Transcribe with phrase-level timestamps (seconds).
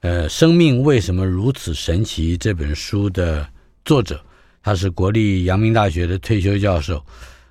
[0.00, 3.48] 呃《生命为什么如此神奇》这本书的
[3.84, 4.20] 作者。
[4.62, 7.04] 他是国立阳明大学的退休教授。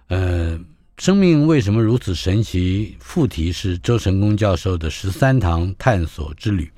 [0.07, 0.57] 呃，
[0.97, 6.69] 《生命为什么如此神奇》副题是周成功教授的十三堂探索之旅。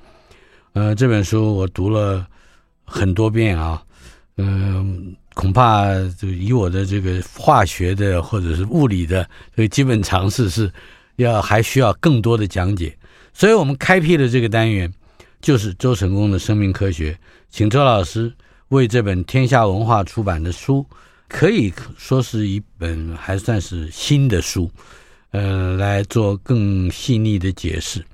[0.74, 2.26] 呃，这本书我读了
[2.84, 3.82] 很多遍啊。
[4.36, 10.72] 嗯，恐怕就以我的这个化学的或者是物理的这个基本常识是
[11.16, 12.96] 要还需要更多的讲解，
[13.32, 14.92] 所以我们开辟了这个单元
[15.40, 18.32] 就是周成功的生命科学，请周老师
[18.68, 20.84] 为这本天下文化出版的书，
[21.28, 24.70] 可以说是一本还算是新的书，
[25.30, 28.04] 呃，来做更细腻的解释，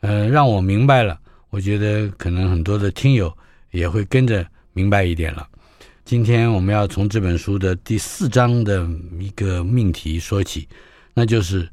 [0.00, 1.18] 呃，让我明白了，
[1.50, 3.36] 我觉得可能很多的听友
[3.72, 5.46] 也会跟着明白一点了。
[6.04, 10.68] 今天我们要从这本书的第四章的一个命题说起，
[11.14, 11.68] 那就是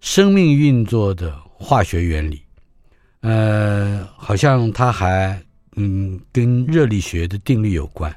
[0.00, 2.42] 生命运作的化学原理。
[3.28, 5.38] 呃，好像它还
[5.76, 8.10] 嗯跟热力学的定律有关。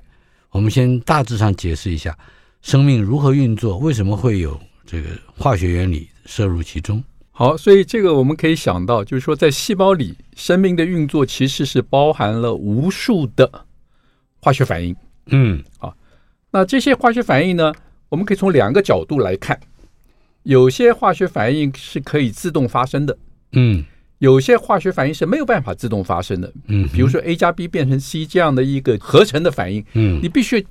[0.52, 2.18] 我们先大致上解释一下
[2.62, 7.04] 生命如何运作，为什么会有这个化学原理摄入其中。
[7.32, 13.66] 好，所以这个我们可以想到，就是说在细胞里，生命的运作其实是包含了无数的
[14.40, 14.96] 化学反应。
[15.26, 15.94] 嗯，好，
[16.52, 17.74] 那这些化学反应呢，
[18.08, 19.60] 我们可以从两个角度来看。
[20.44, 23.18] 有些化学反应是可以自动发生的，
[23.52, 23.84] 嗯，
[24.22, 30.64] 有些化学反应是没有办法自动发生的，嗯，比如说 A 加 B 变成 C 这样的一个合成的反应，嗯，你必须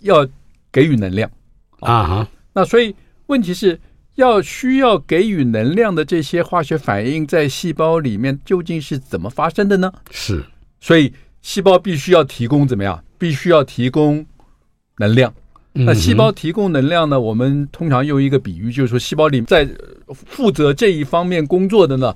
[0.00, 0.26] 要
[0.72, 1.30] 给予能量
[1.78, 2.28] 啊哈。
[2.52, 2.92] 那所以
[3.26, 3.78] 问题是
[4.16, 9.92] 要需要给予能量的这些化学反应在细胞里面究竟是怎么发生的呢？
[10.10, 10.44] 是，
[10.80, 13.00] 所以细胞必须要提供怎么样？
[13.16, 14.26] 必须要提供
[14.96, 15.32] 能量，
[15.72, 17.20] 那细胞提供能量呢？
[17.20, 19.68] 我们通常用一个比喻，就是说，细胞里在
[20.12, 22.12] 负责这一方面工作的呢，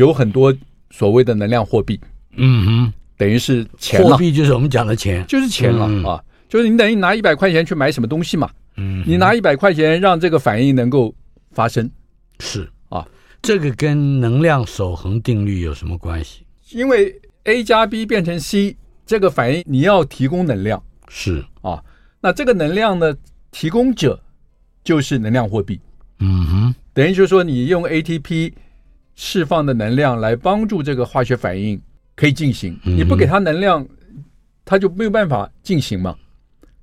[0.00, 0.54] 有很多
[0.90, 2.00] 所谓的能量货币。
[2.36, 4.02] 嗯哼，等于是钱。
[4.02, 6.24] 货币就是我们讲的钱，就是钱了啊！
[6.48, 8.48] 就是你等于拿一百块钱去买什么东西嘛？
[8.76, 11.14] 嗯，你拿一百块钱让这个反应能够
[11.52, 11.88] 发生，
[12.38, 13.06] 是啊，
[13.42, 16.44] 这个跟能量守恒定律有什么关系？
[16.70, 18.76] 因为 A 加 B 变成 C。
[19.06, 21.82] 这个反应你要提供能量是啊，
[22.20, 23.12] 那这个能量呢，
[23.50, 24.22] 提供者
[24.84, 25.80] 就是能量货币。
[26.20, 28.52] 嗯哼，等于就是说你用 ATP
[29.22, 31.78] 释放的能量来帮助这个化学反应
[32.16, 33.86] 可以进行，你不给它能量，
[34.64, 36.16] 它就没有办法进行嘛。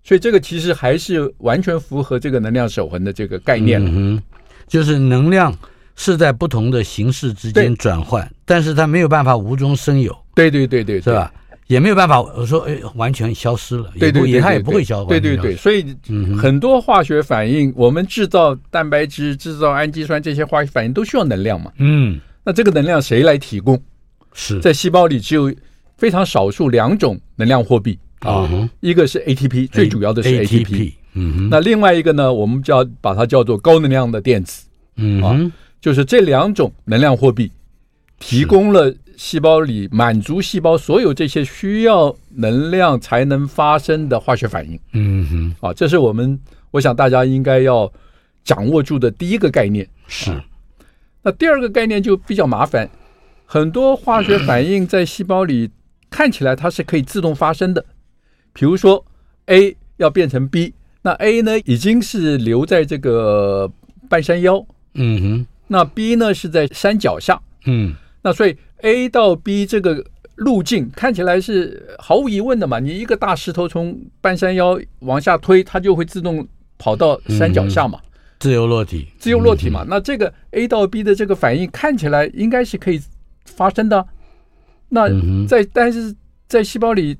[0.03, 3.83] 所以这个其实还是完全符合这个能量守恒的这个概念。
[3.83, 4.23] 嗯哼，
[4.67, 5.51] 就是能量
[5.95, 10.15] 是在不同的形式之间转换，但是它没有办法无中生有。
[10.35, 11.33] 对对对对，是吧？
[11.65, 15.07] 也没有办法，我说哎，完全消失了，对对对，它也不会消失。
[15.07, 15.83] 对对对，所以
[16.39, 21.69] 很多化学反应，我们制造蛋白质、制造氨基酸这些化学反应都需要能量嘛。
[21.77, 23.77] 嗯，那这个能量谁来提供？
[24.31, 25.53] 是在细胞里只有
[25.97, 28.49] 非常少数两种能量货币啊，
[28.79, 30.93] 一个是 ATP，最主要的是 ATP。
[31.11, 34.65] 嗯，那另外一个呢，我们叫把它叫做高能量的电子。
[34.95, 37.51] 嗯啊，就是这两种能量货币
[38.17, 38.95] 提供了。
[39.17, 44.79] 细胞里满足细胞所有这些需要能量才能发生的化学反应。
[44.93, 46.39] 嗯哼，啊，这是我们
[46.69, 47.91] 我想大家应该要
[48.43, 49.89] 掌握住的第一个概念。
[50.07, 50.31] 是，
[51.27, 52.89] 那第二个概念就比较麻烦，
[53.45, 55.69] 很多化学反应在细胞里
[56.09, 57.83] 看起来它是可以自动发生的，
[58.53, 59.05] 比如说
[59.47, 63.69] A 要变成 B，那 A 呢已经是留在这个
[64.07, 68.55] 半山腰，嗯哼，那 B 呢是在山脚下，嗯，那所以。
[68.81, 72.77] A 到 B 这个路径看起来是毫无疑问的嘛？
[72.77, 76.47] 你一个大石头从半山腰往下推，它就会自动
[76.77, 77.99] 跑到山脚下嘛？
[78.39, 79.83] 自由落体，自由落体嘛？
[79.87, 83.01] 那这个 A 到 B 的这个反应看起来应该是可以
[83.45, 84.05] 发生的，
[84.89, 85.07] 那
[85.47, 86.15] 在但是
[86.47, 87.17] 在细胞里，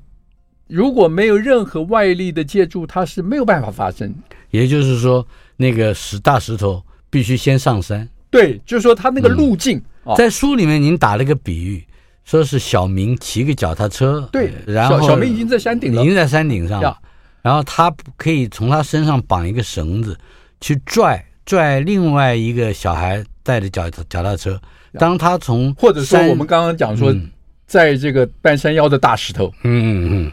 [0.68, 4.14] 如果没有任何外力的借助，它是没有办法发生。
[4.50, 5.26] 也就是说，
[5.56, 8.08] 那个石大石头必须先上山。
[8.30, 11.84] 对，就是说它那个路径、啊，在书里面您打了个比喻，
[12.24, 16.98] 说是小明骑个脚踏车，对，然后小，小明已经在山顶了，已经在山顶上了，
[17.42, 20.18] 然后他可以从他身上绑一个绳子，
[20.60, 24.60] 去拽拽另外一个小孩带着脚脚踏车。
[24.94, 27.30] 当他从或者说我们刚刚讲说，嗯、
[27.66, 30.32] 在这个半山腰的大石头，嗯嗯嗯，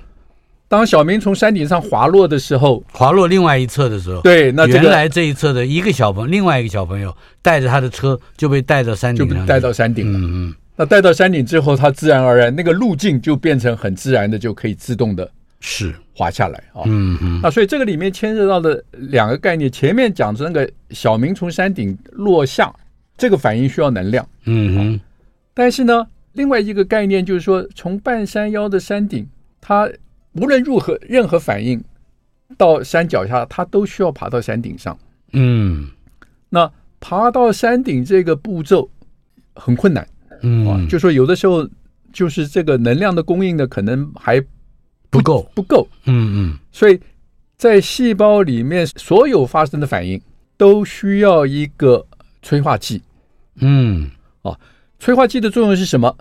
[0.70, 10.18] 当小明从山顶上滑落的时候，滑落另外一侧的时候，对，那、这个、原来这一侧的一个小朋友，另外一个小朋友带着他的车就被带到山顶，就被带到山顶了。
[10.18, 15.30] 嗯嗯，那带到山顶之后，他自然而然那个路径就变成很自然的，就可以自动的。
[15.60, 22.74] 是滑下来啊，嗯嗯，那所以这个里面牵涉到的两个概念，前面讲的那个小明从山顶落下，
[23.18, 25.00] 这个反应需要能量，嗯哼，
[25.54, 29.28] 但是呢，另外一个概念就是说，从半山腰的山顶，
[29.60, 29.90] 它
[30.36, 31.84] 无论如何任何反应
[32.56, 34.98] 到山脚下，它都需要爬到山顶上，
[35.34, 35.90] 嗯，
[36.48, 36.72] 那
[37.02, 38.90] 爬到山顶这个步骤
[39.56, 40.08] 很困难，
[40.44, 41.68] 嗯，啊，就说有的时候
[42.14, 44.42] 就是这个能量的供应呢，可能还。
[45.10, 47.00] 不够，不够，嗯嗯，所以
[47.58, 50.22] 在细胞里面所有发生的反应
[50.58, 52.06] 都需要一个
[52.42, 53.02] 催化剂，
[53.62, 54.12] 嗯，
[54.42, 54.60] 哦，
[55.00, 56.16] 催化剂的作用是什么？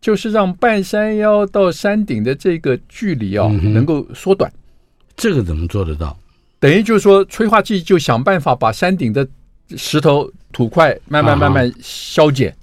[0.00, 4.52] 就是让半山腰到山顶的这个距离啊，嗯、能够缩短。
[5.16, 6.14] 这个怎么做得到？
[6.60, 9.26] 等于就是说，催化剂就想办法把山顶的
[9.76, 12.50] 石头土块慢慢慢慢消减。
[12.50, 12.56] 啊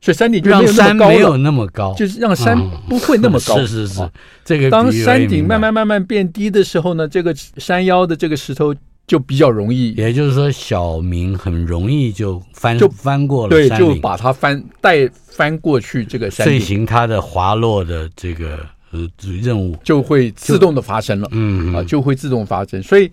[0.00, 3.56] 所以山顶就没有那么高了，让山没有那么高，就是让山不会那么高。
[3.58, 4.10] 嗯、是是是，
[4.44, 8.74] 这个当山顶慢慢慢慢变低的时候呢，这个山腰的这个石头
[9.06, 9.92] 就比较容易。
[9.92, 18.58] 也就是说，小明很容易就翻就翻过了，对，就把它翻带翻过去这个山顶，遂行它的滑落的这个
[18.92, 19.08] 呃
[19.42, 21.28] 任务，就会自动的发生了。
[21.32, 22.80] 嗯啊，就会自动发生。
[22.82, 23.10] 所以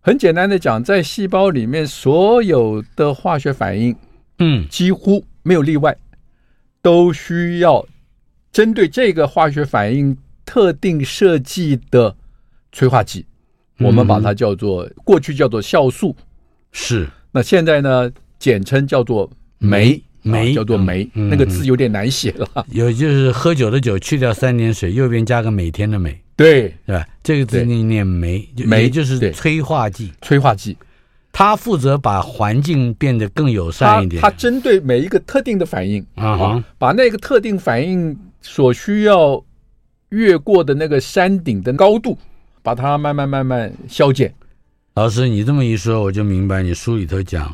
[0.00, 3.94] 很简单的讲，在细胞里面所有的化学反应，
[4.38, 5.96] 嗯，几乎没有例外。
[6.84, 7.86] 都需要
[8.52, 10.14] 针对这个化学反应
[10.44, 12.14] 特定设计的
[12.72, 13.24] 催化剂，
[13.78, 16.14] 我们把它叫做过去叫做酵素，
[16.72, 17.08] 是。
[17.32, 22.66] 那现在呢，简称叫做酶，酶叫做酶，那个字有点难写了。
[22.68, 27.08] 有就是喝酒的酒去掉三点水，右边加个每天的每，对，是吧？
[27.22, 30.76] 这个字念念酶，酶就是催化剂，催化剂。
[31.36, 34.22] 它负责把环境变得更友善一点。
[34.22, 39.44] 他针对每一个特定的反应啊，啊，把那个特定反应所需要
[40.10, 42.16] 越过的那个山顶的高度，
[42.62, 44.32] 把它慢慢慢慢消减。
[44.94, 47.52] 老师，你这么一说，我就明白你书里头讲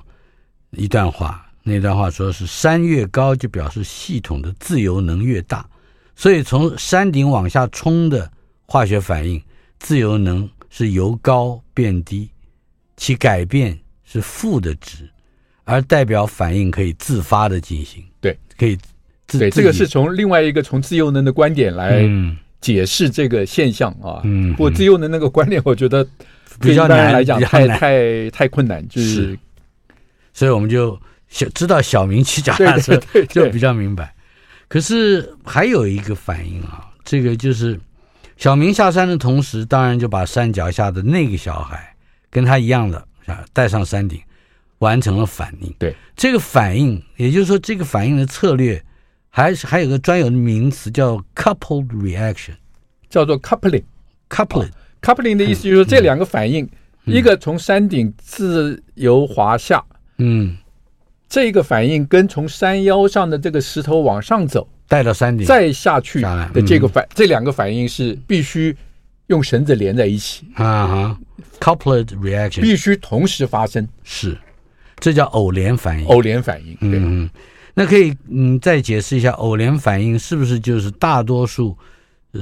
[0.72, 1.46] 一段话。
[1.62, 5.66] 那段话说是山越高，就表示系统的自由能越大。
[6.14, 8.30] 所以从山顶往下冲的
[8.66, 9.42] 化学反应，
[9.78, 12.28] 自由能是由高变低。
[13.00, 15.08] 其改变是负的值，
[15.64, 18.04] 而代表反应可以自发的进行。
[18.20, 18.76] 对，可以
[19.26, 19.38] 自。
[19.38, 22.04] 对，这个是从另外一个从自由能的观点来
[22.60, 24.20] 解释这个现象啊。
[24.24, 24.52] 嗯。
[24.52, 26.06] 不过自由能那个观点，我觉得
[26.60, 28.86] 比较难来讲，太太太困难。
[28.86, 29.38] 就是，是
[30.34, 31.00] 所以我们就
[31.30, 33.00] 小知道小明骑脚踏车
[33.30, 34.14] 就比较明白。
[34.68, 37.80] 可是还有一个反应啊，这个就是
[38.36, 41.89] 小明下山的同时，当然就把山脚下的那个小孩。
[42.30, 44.20] 跟他一样的啊，带上山顶，
[44.78, 45.74] 完成了反应。
[45.78, 45.94] 对。
[46.16, 48.82] 这个反应，也就是说，这个反应的策略，
[49.28, 52.54] 还是还有个专有的名词叫 coupled reaction，
[53.08, 53.82] 叫做 coupling。
[54.28, 54.70] coupling，coupling、哦、
[55.02, 56.64] coupling 的意思就是说，这两个反应，
[57.04, 59.82] 嗯、一个从山顶自由滑下，
[60.18, 60.56] 嗯，
[61.28, 68.76] 这个反应跟从山腰上的这个石头往上走，带到山顶再下去的这个反，嗯、这两个反应是必须
[69.30, 71.18] 用绳子连在一起啊哈。
[71.60, 74.36] Coupled reaction 必须同时发生，是，
[74.98, 76.06] 这叫偶联反应。
[76.06, 76.98] 偶联反应，对。
[76.98, 77.28] 嗯，
[77.74, 81.76] 那可以嗯再解释一下，偶联反应是不是就是大多数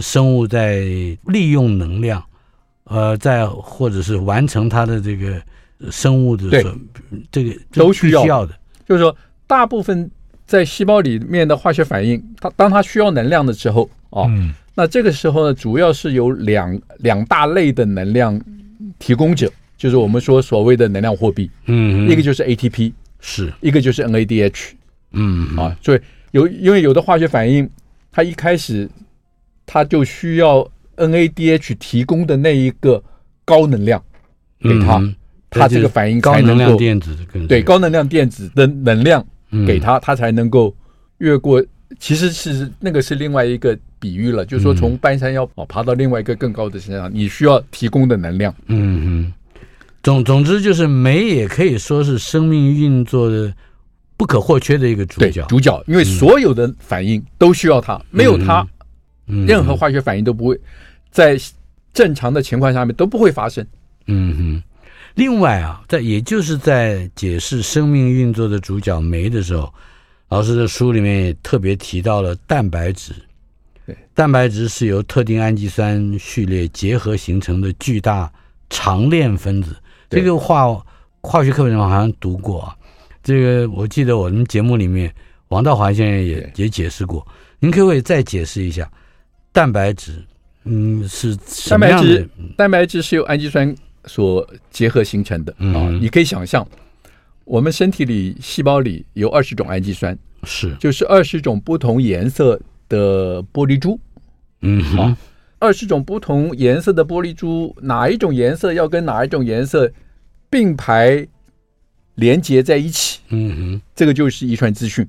[0.00, 0.84] 生物在
[1.26, 2.22] 利用能量，
[2.84, 5.42] 呃，在或者是完成它的这个
[5.90, 6.48] 生物的
[7.32, 8.54] 这个都需要，的。
[8.88, 9.14] 就是说，
[9.48, 10.08] 大部分
[10.46, 14.26] 在细胞里面的化学反应，它当它需要能量的时候啊。
[14.28, 18.40] 嗯那这个时候呢，主要是有两两大类的能量
[18.96, 23.52] 提供者，就是我们说所谓的能量货币，嗯，一个就是 ATP，是。
[23.60, 24.68] 一个就是 NADH，
[25.10, 27.68] 嗯啊，所以有因为有的化学反应，
[28.12, 28.88] 它一开始
[29.66, 30.64] 它就需要
[30.96, 33.02] NADH 提供的那一个
[33.44, 34.00] 高能量
[34.60, 35.12] 给它，嗯、
[35.50, 37.16] 它这个反应才能够高能量电子、
[37.48, 39.26] 对高能量电子的能量
[39.66, 40.72] 给它，它才能够
[41.18, 41.60] 越过
[41.98, 48.54] 其实是那个是另外一个比喻了，就是说从半山腰爬到另外一个更高的山上，你需要提供的能量。
[48.66, 49.32] 嗯嗯，
[50.02, 53.52] 总总之就是煤也可以说是生命运作的
[54.16, 55.44] 不可或缺的一个主角。
[55.48, 58.66] 主角，因为所有的反应都需要它，没有它，
[59.46, 60.60] 任何化学反应都不会
[61.10, 61.38] 在
[61.94, 63.66] 正常的情况下面都不会发生。
[64.06, 64.62] 嗯哼。
[65.14, 69.72] 另外啊，在也就是在解释生命运作的主角煤的时候，
[70.28, 73.12] 老师的书里面也特别提到了蛋白质。
[73.86, 78.30] 对，蛋白质是由特定氨基酸序列结合形成的巨大
[78.70, 79.74] 长链分子。
[80.10, 80.66] 这个化
[81.20, 82.76] 化学课本上好像读过啊。
[83.22, 85.12] 这个我记得我们节目里面
[85.48, 87.26] 王道华先生也也解释过。
[87.58, 88.90] 您可不可以再解释一下
[89.52, 90.22] 蛋白质？
[90.64, 91.36] 嗯，是？
[91.68, 93.74] 蛋白质，蛋白质是由氨基酸。
[94.06, 96.66] 所结合形成的啊，你可以想象，
[97.48, 100.76] 我们身体里细胞里有二十种氨基酸，是。
[100.76, 103.98] 就是二十种不同颜色的玻璃珠，
[104.60, 105.14] 嗯，好，
[105.58, 109.90] 二十种不同颜色的玻璃珠，哪一种颜色要跟哪一种颜色
[110.50, 111.26] 并排
[112.16, 113.20] 连接在一起？
[113.30, 115.08] 嗯哼，这个就是遗传资讯，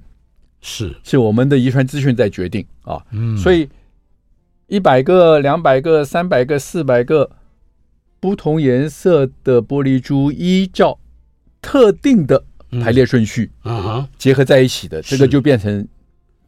[0.62, 0.96] 是。
[1.04, 3.68] 是我们的遗传资讯在决定啊，嗯，所以
[4.68, 7.30] 一百个、两百个、三百个、四百个。
[8.22, 11.00] 不同颜色的玻璃珠依照
[11.62, 12.44] 特定的
[12.82, 15.88] 排列顺序啊，结合在一起的，这个就变成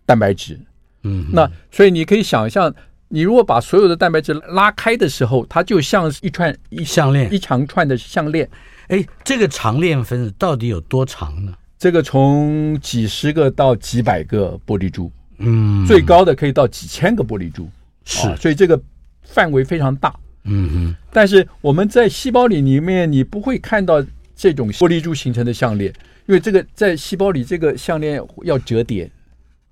[0.05, 0.59] 蛋白质。
[1.03, 2.73] 嗯，那所以你可以想象，
[3.07, 8.49] 你如果把所有的蛋白质拉开的时候，它就像一串一项链，一长串的项链。
[8.87, 11.53] 哎，这个长链分子到底有多长呢？
[11.79, 17.67] 这个从几十个到几百个玻璃珠，嗯，最高的可以到几千个玻璃珠，
[18.05, 18.79] 是，所以这个
[19.23, 20.13] 范围非常大。
[20.43, 24.03] 嗯哼，但是我们在细胞里里面，你不会看到
[24.41, 25.93] 这种玻璃珠形成的项链，
[26.25, 29.07] 因为这个在细胞里这个项链要折叠，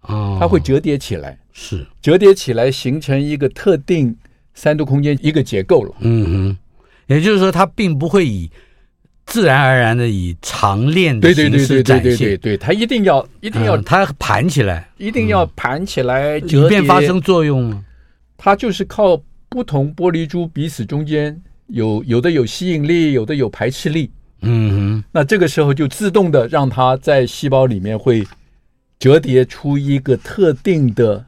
[0.02, 4.16] 啊，它会折叠起来，是折叠起来形成一个特定
[4.54, 5.96] 三度空间一个结构了。
[6.02, 6.58] 嗯哼，
[7.08, 8.48] 也就是说，它并不会以
[9.26, 17.84] 自然而然的以长链的形式展现，对对对对对对，它一定要一定要它盘起来，一定要盘起来，以便发生作用吗？
[18.38, 19.20] 它就是靠。
[19.52, 21.36] 不同玻璃珠彼此中间
[21.70, 24.12] 有有的有吸引力，有的有排斥力。
[24.42, 28.26] 嗯哼，那这个时候就自动的让它在细胞里面会
[28.98, 31.26] 折叠出一个特定的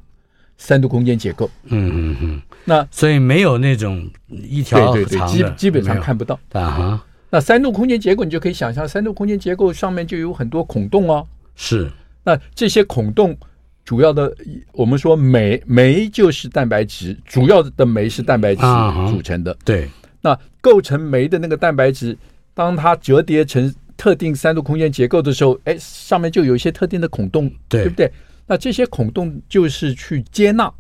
[0.57, 1.49] 三度空间结构。
[1.65, 2.41] 嗯嗯嗯。
[2.65, 7.05] 那所以没有那种一条对对对，基基本上看不到啊哈。
[7.29, 11.27] 那三度空间结构你就可以想象，三度空间结构上面就有很多孔洞哦。
[11.55, 11.89] 是。
[12.23, 13.37] 那这些孔洞。
[13.83, 14.31] 主要的，
[14.73, 18.61] 我们说酶，酶就是蛋白质，主要的酶是蛋白质
[19.09, 19.57] 组成的。
[19.65, 19.89] 对，
[20.21, 22.15] 那构成酶的那个蛋白质，
[22.53, 28.11] 当它折叠成特定三度空间结构的时候，哎，上面就有一些特定的孔洞，对不对？
[28.47, 30.71] 那这些孔洞就是去接纳，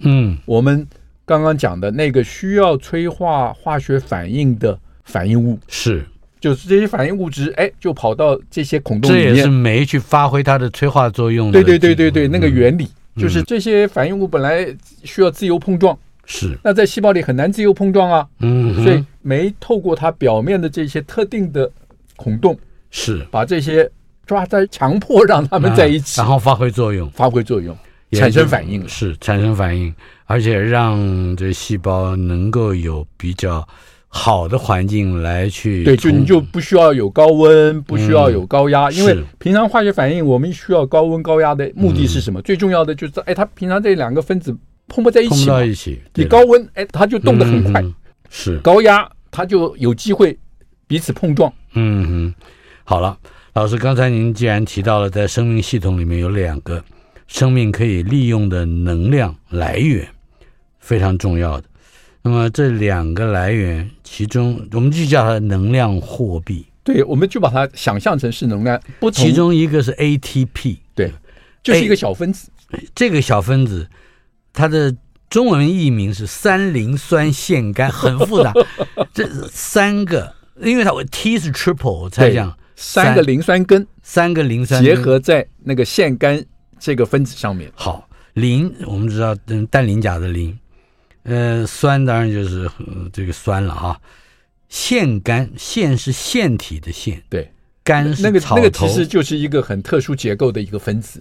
[0.00, 0.86] 嗯，我们
[1.24, 6.04] 刚刚讲的那个需要催化化学反应的反应物是。
[6.38, 9.28] 就是这些反应物质，哎，就跑到这些孔洞里面。
[9.30, 11.50] 这也是酶去发挥它的催化作用。
[11.50, 14.64] 对对对对对，那个原理就是这些反应物本来
[15.02, 16.58] 需要自由碰撞，是。
[16.62, 18.28] 那在细胞里很难自由碰撞啊。
[18.40, 18.84] 嗯。
[18.84, 21.70] 所以酶透过它表面的这些特定的
[22.16, 22.58] 孔洞，
[22.90, 23.90] 是把这些
[24.26, 27.74] 抓在，强迫让它们在一起，然后发挥作用，发挥作用，
[28.12, 29.94] 产生反应，是产生反应，
[30.26, 33.66] 而且让这细胞能够有比较。
[34.08, 42.40] 好的环境来去对，就你就不需要有高温，不需要有高压，因为平常化学反应我们需要高温高压的目的是什么？
[42.40, 44.56] 最重要的就是哎，它平常这两个分子
[44.88, 47.84] 碰不在一起，碰到一起，你高温哎，它就动得很快，
[48.30, 50.38] 是高压它就有机会
[50.86, 51.52] 彼此碰撞。
[51.74, 52.34] 嗯嗯，
[52.84, 53.18] 好了，
[53.54, 56.82] 老师，刚才您既然提到了在生命系统里面有两个
[57.26, 60.06] 生命可以利用的能量来源，
[60.78, 61.66] 非常重要的。
[62.22, 66.66] 那么这两个来源，其中我们就叫它能量货币。
[66.82, 68.80] 对，我们就把它想象成是能量。
[69.00, 71.12] 不，其中一个是 ATP，对，
[71.62, 72.48] 就是一个小分子。
[72.94, 73.88] 这个小分子，
[74.56, 74.96] 它的
[75.28, 78.54] 中文译名是三磷酸腺苷，很复杂。
[79.12, 86.42] 这三个，因为它 T 是 triple，我猜想三个磷酸根，三个磷酸结合在那个腺苷
[86.78, 87.70] 这个分子上面。
[87.74, 90.58] 好，磷我们知道，嗯，氮磷钾的磷。
[91.24, 94.00] 呃，酸当然就是、呃、这个酸了哈。
[94.68, 97.52] 腺苷，腺是腺体的腺，对，
[97.84, 101.20] 苷是那个那个其实就是一个很特殊结构的一个分子，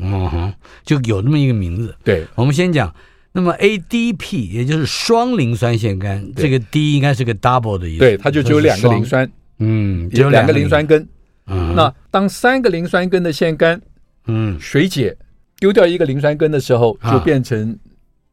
[0.00, 0.54] 嗯哼，
[0.84, 1.94] 就有那么一个名字。
[2.02, 2.94] 对，我们先讲，
[3.32, 11.06] 那么 ADP 也就是双磷酸腺苷，这个 D 应该是个 double 的意思，对，它就只有两个磷酸，嗯，只有两个磷酸根。
[11.46, 13.80] 嗯，那当三个磷酸根的腺苷，
[14.26, 15.16] 嗯，水解
[15.58, 17.78] 丢掉一个磷酸根的时候，啊就变成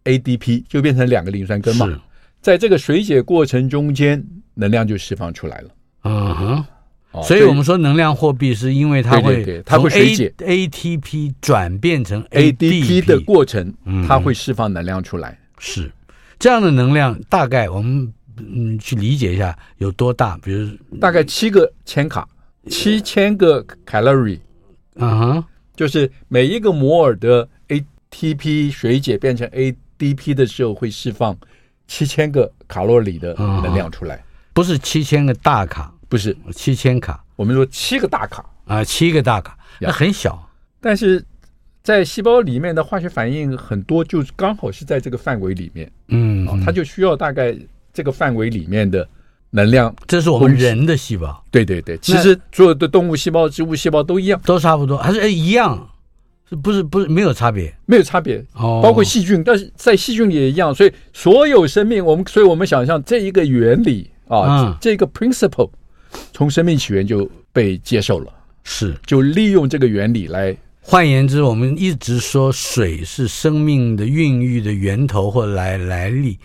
[0.03, 1.85] ADP，就变成两个磷酸根嘛。
[1.87, 1.99] 是
[2.41, 5.69] 在这个水解过程中间，能量就释放出来了。
[6.03, 6.65] 嗯哼。
[7.11, 10.33] 哦所以我们说能量货币是因为它会它会水解。
[10.39, 15.37] A ATP 转变成 ADP 的过程嗯，它会释放能量出来。
[15.57, 15.91] 是。
[16.39, 20.37] 这样的能量，大概我们嗯去理解一下有多大？
[20.43, 22.27] 比如，大概七个千卡，
[22.69, 24.39] 七千个 calorie，
[24.95, 25.43] 嗯哼，
[25.75, 27.47] 就是每一个摩尔的
[28.11, 31.35] ATP 水解变成 ADP 的时候，会释放
[31.87, 34.23] 七千个卡路里的能量出来。
[34.53, 40.49] 不是七千个大卡，不是七千卡我们说七个大卡，啊，七个大卡，那很小。
[40.79, 41.23] 但是
[41.83, 47.55] 在细胞里面的化学反应很多，就刚好是在这个范围里面嗯啊，它就需要大概
[47.93, 49.07] 这个范围里面的
[49.49, 49.93] 能量。
[50.07, 55.89] 这是我们人的细胞，对对对，其实所有的动物细胞、植物细胞都一样，都差不多，还是哎一样？
[56.49, 57.75] 是不是不是没有差别？
[57.85, 58.43] 没有差别。
[58.53, 60.73] 哦，包括细菌，但是在细菌里也一样。
[60.73, 65.69] 所以所有生命，我们所以我们想象这一个原理啊，嗯这个 principle
[66.33, 68.31] 从生命起源就被接受了，
[68.63, 68.95] 是。
[69.05, 70.55] 就利用这个原理来。
[70.81, 76.39] 换言之，我们一直说水是生命的孕育的源头或来来历，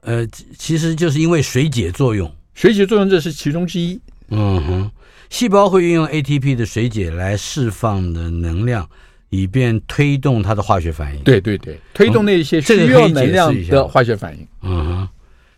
[0.00, 0.26] 呃，
[0.58, 2.28] 其实就是因为水解作用。
[2.54, 4.00] 水解作用这是其中之一。
[4.30, 4.90] 嗯哼，
[5.30, 8.88] 细胞会运用 ATP 的水解来释放的能量，
[9.30, 14.44] 以便推动它的化学反应。，对对对，推动那些需要能量的化学反应。
[14.62, 15.08] 嗯哼，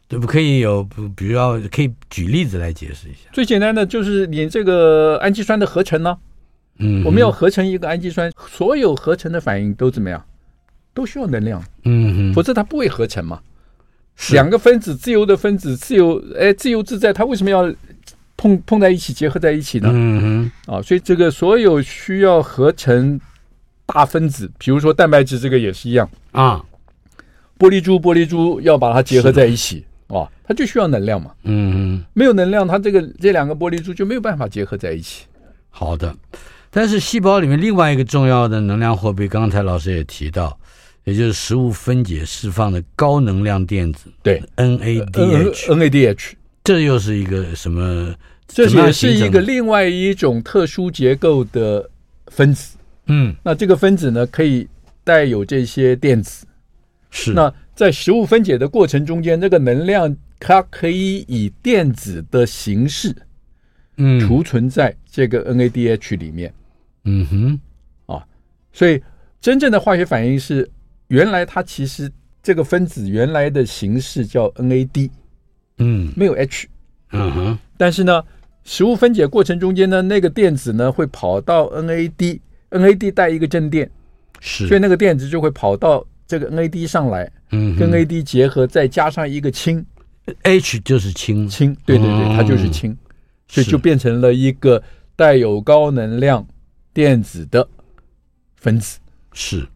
[0.09, 3.29] 对不可以有，不比如要可以举例子来解释一下。
[3.33, 6.17] 最简单的就是你这个氨基酸的合成呢，
[6.79, 10.25] 嗯，我们要合成一个氨基酸，所有合成的反应都怎么样？
[10.95, 13.41] 都需要能量，嗯哼，否则它不会合成嘛。
[14.31, 17.71] 两个分子，自由的分子，自由哎，自由自在，它为什么要
[18.35, 19.91] 碰碰在一起，结合在一起呢？
[19.93, 23.21] 嗯哼，啊，所以这个所有需要合成
[23.85, 26.09] 大分子，比如说蛋白质，这个也是一样。
[26.33, 26.65] 啊，
[27.59, 31.33] 玻璃珠，玻璃珠要把它结合在一起啊，它就需要能量嘛。
[31.45, 32.05] 嗯哼。
[32.13, 35.25] 没有能量，它这个这两个玻璃珠就没有办法结合在一起。
[35.71, 36.15] 好的，
[36.71, 40.59] 但是细胞里面另外一个重要的能量货币，刚才老师也提到，
[41.05, 46.33] 也就是食物分解释放的高能量电子对 NADH，NADH，
[46.65, 48.15] 这又是一个什么？
[48.49, 51.91] 这也是一个另外一种特殊结构的
[52.29, 52.77] 分子。
[53.07, 54.67] 嗯，那这个分子呢，可以
[55.03, 56.47] 带有这些电子。
[57.11, 63.15] 是那在食物分解的过程中间，那个能量它可以以电子的形式
[63.99, 64.19] 嗯。
[64.19, 66.53] 储存在这个 NADH 里面。
[67.05, 67.61] 嗯哼。
[68.07, 68.27] 啊。
[68.73, 69.03] 所以
[69.43, 70.69] 真正的化学反应是，
[71.09, 72.11] 原来它其实
[72.43, 75.11] 这个分子原来的形式叫 NAD，
[75.77, 76.11] 嗯。
[76.17, 76.69] 没有 H。
[77.13, 77.59] 嗯哼。
[77.77, 78.25] 但是呢，
[78.65, 83.91] 食物分解过程中间呢，那个电子呢会跑到 NAD，NAD 带一个正电，
[84.41, 89.85] 是，所以那个电子就会跑到这个 NAD 上来，跟嗯跟 AD 结合，再加上一个氢
[90.43, 92.97] ，H 就是氢，氢，对对对，它就是氢，
[93.49, 94.83] 所以就变成了一个
[95.15, 96.47] 带有高能量
[96.93, 97.67] 电子的
[98.57, 98.99] 分子。
[99.33, 99.67] 是。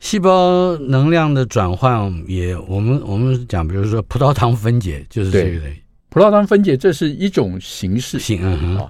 [0.00, 5.58] 细胞能量的转换也，我们我们讲，比如说葡萄糖分解就是这个。
[5.58, 5.66] 的
[6.08, 8.18] 葡萄糖分解这是一种形式。
[8.18, 8.88] 性，嗯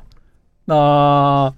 [0.66, 1.52] 那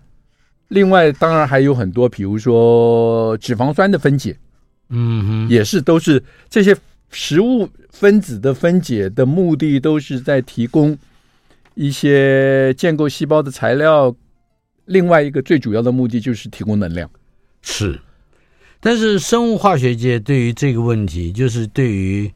[0.68, 4.38] 另外当然还有很多，比如说脂肪酸的分解，
[4.90, 6.76] 嗯哼，也是都是这些
[7.10, 10.96] 食物分子的分解的目的，都是在提供
[11.74, 14.14] 一些建构细胞的材料。
[14.86, 17.08] 另外一个最主要的目的就是提供能量。
[17.62, 18.00] 是，
[18.80, 22.28] 但是生物化学界对于这个问题，就是对于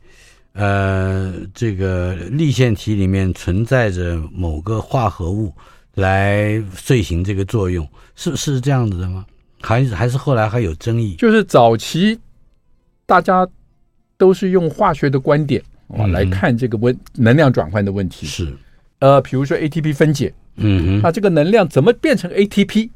[0.52, 5.52] 呃这个立腺体里面存在着某个化合物
[5.94, 9.26] 来遂行这个作用，是是这样子的吗？
[9.60, 11.16] 还是还是后来还有争议？
[11.16, 12.16] 就是早期
[13.06, 13.46] 大家
[14.16, 18.26] 都是用化学的观点啊嗯来看这个问能量转换的问题。
[18.26, 18.52] 是，
[19.00, 22.88] 呃，比如说 ATP 分解，嗯哼，那这个能量怎么变成 ATP？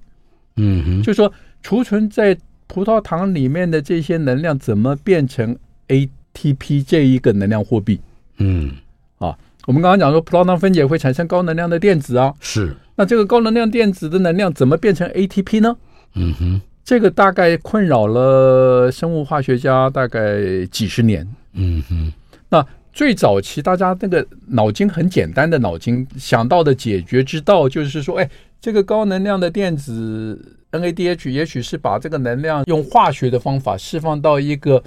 [0.56, 5.56] 嗯哼，就说储存在葡萄糖里面的这些能量怎么变成
[5.88, 8.00] ATP 这一个能量货币？
[8.38, 8.72] 嗯。
[9.18, 15.76] 啊我们刚刚讲说葡萄糖分解会产生高能量的电子啊，是，那这个高能量电子的能量怎么变成 ATP 呢？
[16.14, 21.28] 嗯哼，这个大概困扰了生物化学家大概几十年。
[21.52, 22.10] 嗯哼，
[22.48, 34.82] 那最早期大家那个脑筋很简单的脑筋想到的解决之道，就是说，哎，这个高能量的电子 NADH 也许是把这个能量用化学的方法释放到一个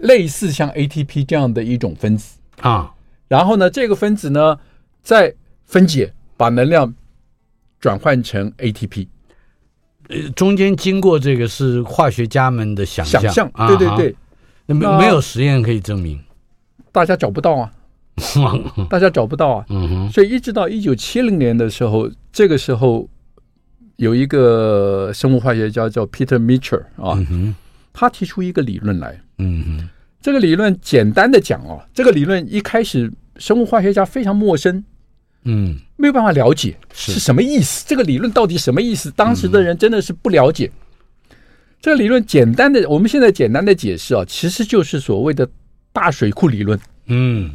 [0.00, 2.94] 类似像 ATP 这样的一种分子，啊，
[3.28, 4.58] 然后呢，这个分子呢
[5.02, 5.34] 再
[5.66, 6.94] 分解，把能量
[7.78, 9.08] 转换成 ATP。
[10.08, 14.14] 呃，中间经过这个是化学家们的想象，想象，对对对，
[14.66, 16.20] 没没有实验可以证明，
[16.90, 17.70] 大家找不到啊，
[18.90, 19.66] 大家找不到啊，
[20.12, 23.08] 所以一直到一九七零年的时候，这个时候
[23.96, 27.18] 有一个生物化学家叫 Peter Mitchell 啊，
[27.92, 29.88] 他提出一个理论来，嗯哼，
[30.20, 34.84] 这个理论简单的讲哦，这个理论一开始生物化学家非常陌生。
[35.44, 37.84] 嗯，没有办法了解是什么意思。
[37.86, 39.10] 这个理论到底什么意思？
[39.10, 40.70] 当时的人真的是不了解。
[41.80, 45.48] 这个理论简单的，我们现在简单的解释啊，其实就是所谓的
[45.92, 46.78] 大水库理论。
[47.06, 47.50] 嗯，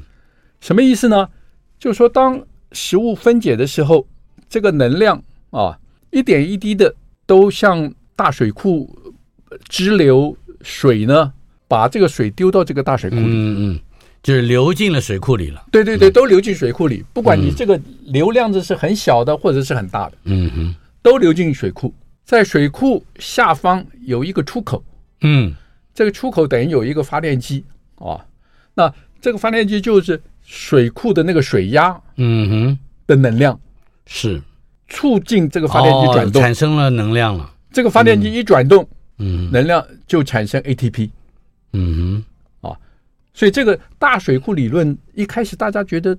[0.60, 1.30] 什么意思呢？
[1.80, 4.06] 就是说，当食物分解的时候，
[4.50, 5.78] 这个能量啊，
[6.12, 6.94] 一点一滴的
[7.26, 8.94] 都向大水库
[9.70, 11.32] 支流水呢，
[11.70, 13.24] 把这个水丢到这个大水库里。
[13.26, 13.80] 嗯嗯。
[14.28, 17.02] 就是流进了水库里了，对对对，都流进水库里。
[17.14, 21.94] 不管你这个流量子是很小的，或者是很大的，嗯哼，都流进水库。
[22.26, 24.84] 在水库下方有一个出口，
[25.22, 25.56] 嗯，
[25.94, 27.64] 这个出口等于有一个发电机
[27.96, 28.20] 啊。
[28.74, 33.58] 那这个发电机就是水库的那个水压，嗯哼，的能量
[34.08, 34.42] 是。
[34.90, 37.50] 促进这个发电机转动，产生了能量了。
[37.72, 38.86] 这个发电机一转动，
[39.20, 41.10] 嗯，能量就产生 ATP，
[41.72, 42.26] 嗯哼。
[43.38, 46.18] 所以这个大水库理论一开始大家觉得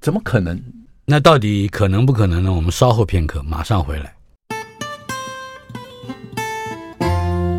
[0.00, 0.58] 怎么可能？
[1.04, 2.50] 那到底可能不可能呢？
[2.50, 4.14] 我们稍后片刻马上回来。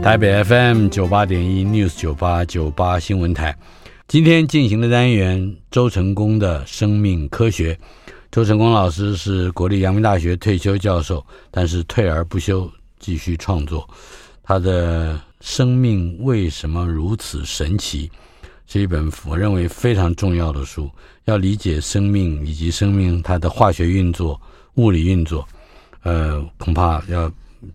[0.01, 3.55] 台北 FM 九八点一 News 九八九八新闻台，
[4.07, 7.77] 今天进行的单元周成功的生命科学。
[8.31, 13.87] 周成功老师是国立阳明大学退休教授，但是退而不休，继续创作。
[14.41, 18.09] 他的生命为什么如此神奇？
[18.71, 20.87] 是一本我认为非常重要的书。
[21.25, 24.39] 要理解生命以及生命它的化学运作、
[24.75, 25.47] 物理运作，
[26.03, 27.31] 呃，恐怕要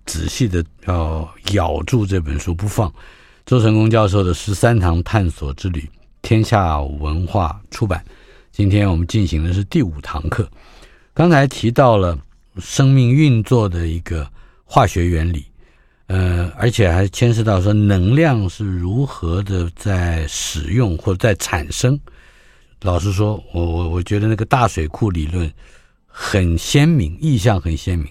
[0.06, 2.92] 仔细的要咬住这本书不放。
[3.44, 5.80] 周成功教授的《十三堂探索之旅》，
[6.22, 8.02] 天下文化出版。
[8.52, 10.48] 今天我们进行的是第五堂课。
[11.12, 12.16] 刚才提到了
[12.58, 14.28] 生命运作的一个
[14.64, 15.44] 化学原理。
[16.06, 21.98] 呃，而且还牵涉到说能量是如何的在使用或者在产生。
[22.82, 25.50] 老实说，我我我觉得那个大水库理论
[26.06, 28.06] 很鲜明，意象很鲜明。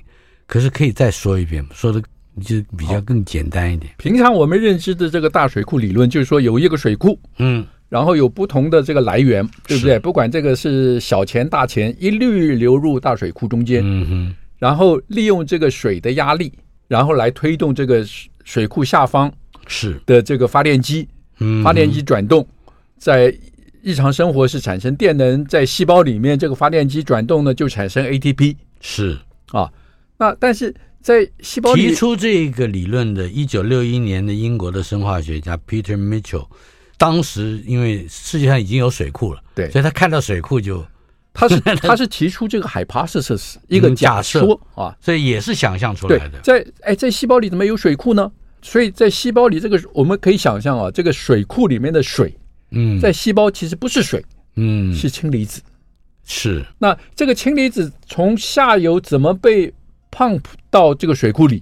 [0.47, 2.01] 可是可以再说一遍，说的
[2.43, 3.93] 就比较更简单一点。
[3.97, 9.99] 平常我们认知的这个大水库理论，就是说有一个水库，嗯，然后有不同的这个来源，对不对？
[9.99, 16.51] 不管这个是小钱大钱，一律流入大水库中间，嗯哼，然后利用这个水的压力。
[16.93, 18.05] 然后来推动这个
[18.43, 19.33] 水库下方
[19.65, 19.99] 是。
[20.05, 21.07] 的这个发电机，
[21.39, 22.47] 嗯，发电机转动，
[22.99, 23.35] 在
[23.81, 29.17] 日常生活是产生电能，在细胞里面这个发电机转动呢就产生 ATP，是。
[29.51, 29.67] 啊，
[30.19, 36.45] 那但是在细胞里提出这个理论的，一九六一年的英国的生化学家 Peter Mitchell，
[36.99, 40.85] 当时因为世界上已经有水库了，对，所以他看到水库就。
[41.33, 46.39] 他是 他是提出这个 hypothesis 一个假说啊，所以也是想象出来的。
[46.41, 48.31] 在哎，在细胞里怎么有水库呢？
[48.61, 52.33] 所以在细胞里，这个我们可以想象啊，这个水库里面的水，
[52.71, 54.23] 嗯，在细胞其实不是水，
[54.55, 55.61] 嗯，是氢离子。
[56.23, 56.63] 是。
[56.77, 59.73] 那这个氢离子从下游怎么被
[60.11, 61.61] pump 到这个水库里？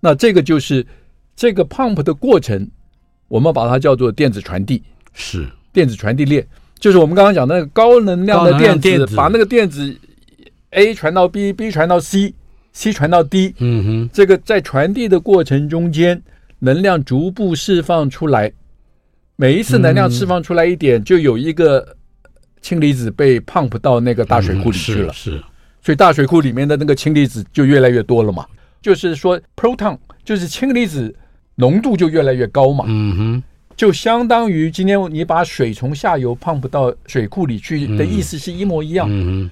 [0.00, 0.86] 那这个就是
[1.34, 2.70] 这个 pump 的过程，
[3.28, 4.82] 我们把它叫做电子传递，
[5.14, 6.46] 是电子传递链。
[6.84, 9.96] 就是我们刚刚讲的那个高能量的电子，电子把那个电子
[10.72, 13.54] A 传到 B，B 传到 C，C 传到 D。
[13.56, 16.22] 嗯哼，这个在传递的过程中间，
[16.58, 18.52] 能量逐步释放出来。
[19.36, 21.96] 每一次能量释放出来一点，就有一个
[22.60, 25.10] 氢离子被 pump 到那个大水库里去了。
[25.14, 25.42] 是，
[25.80, 28.44] 所以大水库里面的那个氢离子就越来越多了嘛。
[28.82, 31.16] 就是说，proton 就是氢离子
[31.54, 32.84] 浓度就越来越高嘛。
[32.88, 33.42] 嗯哼。
[33.76, 39.08] 就相当于今天你把水从下游 pump 到水库里去的意思是一模一样。
[39.10, 39.50] 嗯，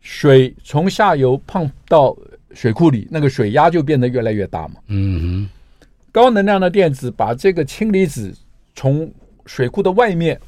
[0.00, 2.16] 水从下游 pump 到
[2.52, 4.74] 水库里，那个水压就变得越来越大嘛。
[4.88, 8.34] 嗯哼，高能量的电子把这个氢离子
[8.74, 9.08] 从
[9.46, 10.40] 水库的外面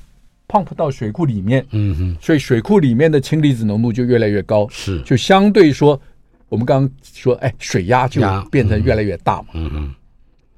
[0.49, 1.65] pump 到水库里面。
[1.71, 4.67] 嗯哼，所以水库里面的氢离子浓度就越来越高。
[4.69, 6.01] 是，就相对说，
[6.49, 9.49] 我们刚刚说，哎，水压就变成越来越大嘛。
[9.55, 9.95] 嗯哼，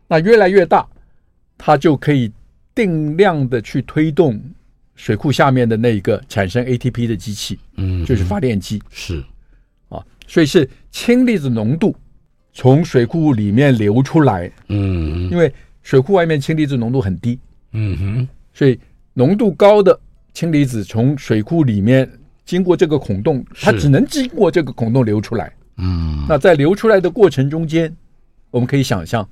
[0.09, 0.87] 那越来越大，
[1.59, 2.33] 它就可以。
[2.75, 4.41] 定量的去推动
[4.95, 9.23] 水库下面的那一个产生 ATP 的机器，嗯，就是发电机，是。
[9.89, 11.95] 啊，所以是氢离子浓度
[12.53, 17.39] 从水库里面流出来，嗯，因为水库外面氢离子浓度很低，
[17.73, 18.79] 嗯哼，所以
[19.13, 19.99] 浓度高的
[20.33, 22.11] 氢离子从水库里面
[22.45, 27.95] 经过这个孔洞，它只能经过这个孔洞流出来，嗯，那在流出来的过程中间，
[28.51, 29.29] 我们可以想象，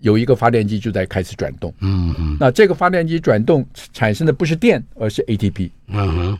[0.00, 1.72] 有一个发电机就在开始转动。
[1.80, 6.38] 嗯嗯那这个发电机转动产生的不是电，而是 ATP，嗯哼，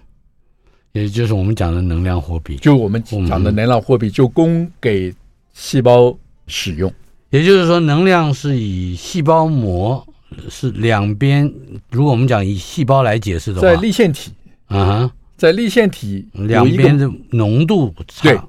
[0.92, 2.56] 也就是我们讲的能量货币。
[2.56, 5.14] 就我们讲的能量货币，就供给
[5.52, 6.16] 细胞
[6.46, 6.92] 使用。
[7.30, 10.06] 也就是说，能量是以细胞膜
[10.48, 11.52] 是两边，
[11.90, 14.32] 如果我们讲以细胞来解释的话，在立线体，
[14.68, 18.40] 嗯哼，在立线体两边的浓度差对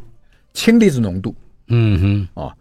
[0.54, 1.36] 氢离子浓度。
[1.70, 2.54] 嗯哼，啊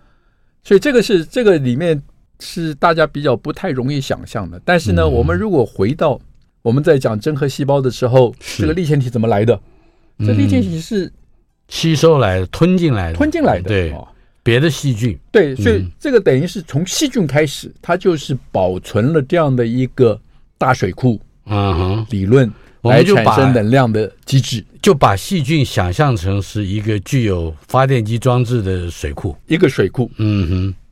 [0.65, 2.03] 所以这个是这个里面
[2.41, 4.61] 是大家比较不太容易想象的。
[4.65, 6.21] 但是呢，嗯我们如果回到
[6.63, 9.59] 我们在讲真核细胞的时候，这个立腺体怎么来的？
[10.21, 11.13] 这立腺体是
[11.69, 13.69] 吸收来的，吞进来的，吞进来的。
[13.69, 14.07] 对，哦
[14.43, 20.17] 别的细菌，对，所以嗯这个等于是从细菌开始，它就是保存了这样的一个
[20.57, 24.65] 大水库嗯哼，理论来我们就把产生能量的机制。
[24.81, 29.35] 就把细菌想象成是一个具有发电机装置的水库。
[29.49, 30.86] 一个水库嗯哼，啊，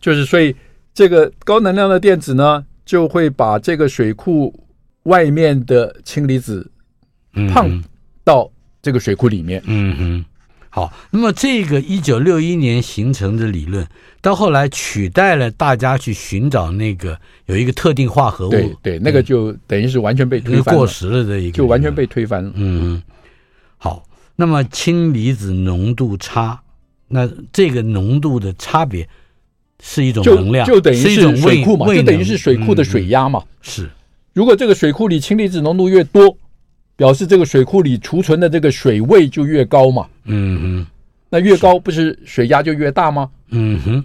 [0.00, 0.54] 就是所以
[0.94, 4.54] 这个高能量的电子呢，就会把这个水库
[5.04, 6.70] 外面的氢离子
[7.34, 7.84] 嗯哼胖
[8.24, 9.62] 到这个水库里面。
[9.66, 10.24] 嗯哼，
[10.70, 10.92] 好。
[11.10, 13.86] 那么这个一九六一年形成的理论，
[14.20, 22.52] 到后来取代了大家去寻找那个有一个特定化合物，对对，那个就等于是完全被推翻了，过时了的一个，就完全被推翻了。
[22.54, 23.02] 嗯哼，
[23.76, 24.04] 好。
[24.40, 26.62] 那么氢离子浓度差，
[27.08, 29.08] 那这个浓度的差别
[29.82, 33.06] 是一种能量，就等于是一种水库嘛，就等于是水库的水。
[33.06, 33.40] 压嘛。
[33.40, 33.90] 嗯是，
[34.32, 36.36] 如果这个水库里氢离子浓度越多，
[36.96, 40.06] 表示这个水库里储存的这个水位就越高嘛。
[40.24, 40.86] 嗯哼，
[41.30, 43.30] 那越高不是水压就越大吗？
[43.50, 44.04] 嗯哼，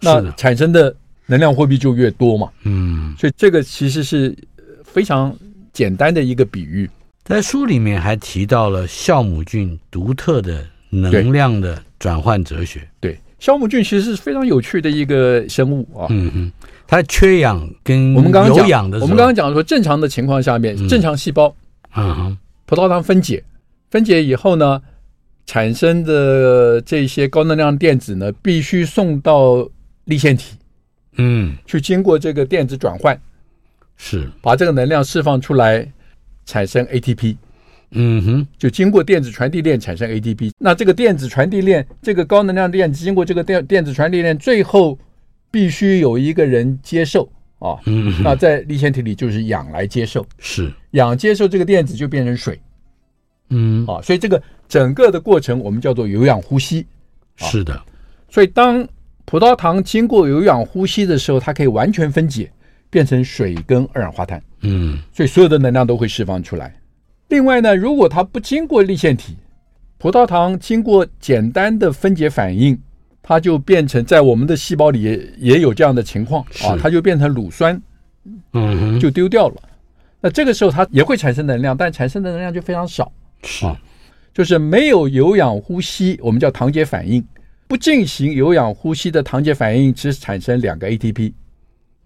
[0.00, 0.94] 那，产生的
[1.26, 2.48] 能量货币就越多嘛。
[2.62, 3.14] 嗯。
[3.18, 4.36] 所以这个其实是
[4.84, 5.34] 非常
[5.72, 6.88] 简单的一个比喻。
[7.24, 12.80] 在书里面还提到了酵母菌独特的能量的转换哲学。
[12.98, 16.06] 对，酵母菌其实是非常有趣的一个生物啊。
[16.10, 16.52] 嗯嗯，
[16.86, 20.86] 它缺氧跟我们刚刚讲有氧的，我们刚刚讲说，正常的情况下面，嗯。
[20.86, 21.54] 正常细胞
[21.90, 23.42] 啊，葡萄糖分解，
[23.90, 24.80] 分解以后呢，
[25.46, 29.68] 产生的这些高能量电子呢，必须送到
[30.04, 30.56] 立线体
[31.16, 33.18] 嗯，去经过这个电子转换，
[33.96, 35.90] 是，把这个能量释放出来，
[36.44, 37.36] 产生 ATP，
[37.92, 40.52] 嗯哼，就经过电子传递链产生 ATP。
[40.58, 44.98] 那这个电子传递链，这个高能量电子经过这个电电子传递链，最后
[45.50, 47.78] 必须有一个人接受啊。
[47.86, 52.60] 嗯，那在立线体里就是氧来接受，是，氧接受这个电子就变成水
[53.48, 54.00] 嗯，啊。
[54.00, 56.86] 所以这个整个的过程我们叫做有氧呼吸。
[57.36, 57.82] 是的，
[58.28, 58.86] 所以当
[59.24, 62.52] 葡萄糖经过有氧呼吸的时候，它可以完全分解，
[62.88, 66.72] 变成水跟二氧化碳，嗯所以所有的能量都会释放出来。
[67.30, 69.36] 另外呢，如果它不经过粒线体，
[69.98, 72.78] 葡萄糖经过简单的分解反应，
[73.22, 77.80] 它就变成在我们的细胞里也也有这样的情况啊，它就变成乳酸，
[78.52, 79.54] 嗯哼，就丢掉了。
[80.20, 83.10] 那这个时候它也会产生能量，但产生的能量就非常少。
[83.44, 83.64] 是，
[84.34, 87.22] 就是没有有氧呼吸，我们叫糖解反应；
[87.68, 91.32] 不进行有氧呼吸的糖解反应，只产生两个 ATP。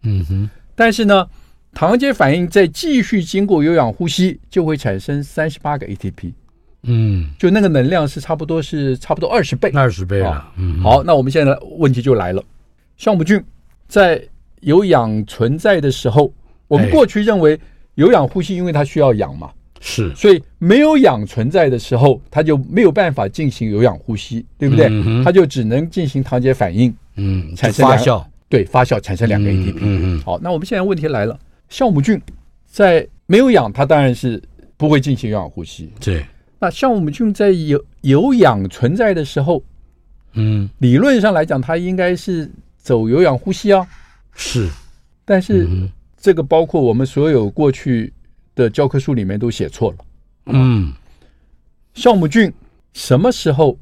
[0.03, 1.27] 嗯哼，但是呢，
[1.75, 6.33] 糖解反应再继续经过有氧呼吸，就会产生三十八个 ATP，
[6.85, 9.71] 嗯，就那个能量是差不多是差不多二十倍。
[9.75, 12.43] 二十倍啊，嗯，好，那我们现在问题就来了：
[12.99, 13.43] 酵母菌
[13.89, 14.23] 在
[14.61, 16.33] 有氧存在的时候，
[16.69, 16.91] 我们哎。
[16.91, 17.59] 过去认为
[17.97, 24.89] 有氧呼吸，因为它需要氧嘛，是，所以没有氧存在的时候，它就没有办法进行有氧呼吸，对不对？
[24.91, 25.23] 嗯？
[25.23, 29.75] 它就只能进行糖解反应，嗯，产生发酵，对，发酵产生两个 ATP。
[29.77, 30.23] 嗯嗯。
[30.25, 31.39] 好，那我们现在问题来了，
[31.71, 32.21] 酵母菌
[32.67, 34.43] 在没有氧，它当然是
[34.77, 35.91] 不会进行有氧呼吸。
[36.01, 36.25] 对，
[36.59, 39.63] 那酵母菌在有有氧存在的时候，
[40.33, 43.87] 嗯，理论上来讲，它应该是走有氧呼吸啊。
[44.35, 44.69] 是，
[45.25, 48.13] 但是嗯这个包括我们所有过去
[48.55, 49.99] 的教科书里面都写错了。
[50.47, 50.93] 嗯，
[51.95, 52.53] 酵母菌
[52.93, 53.79] 什么时候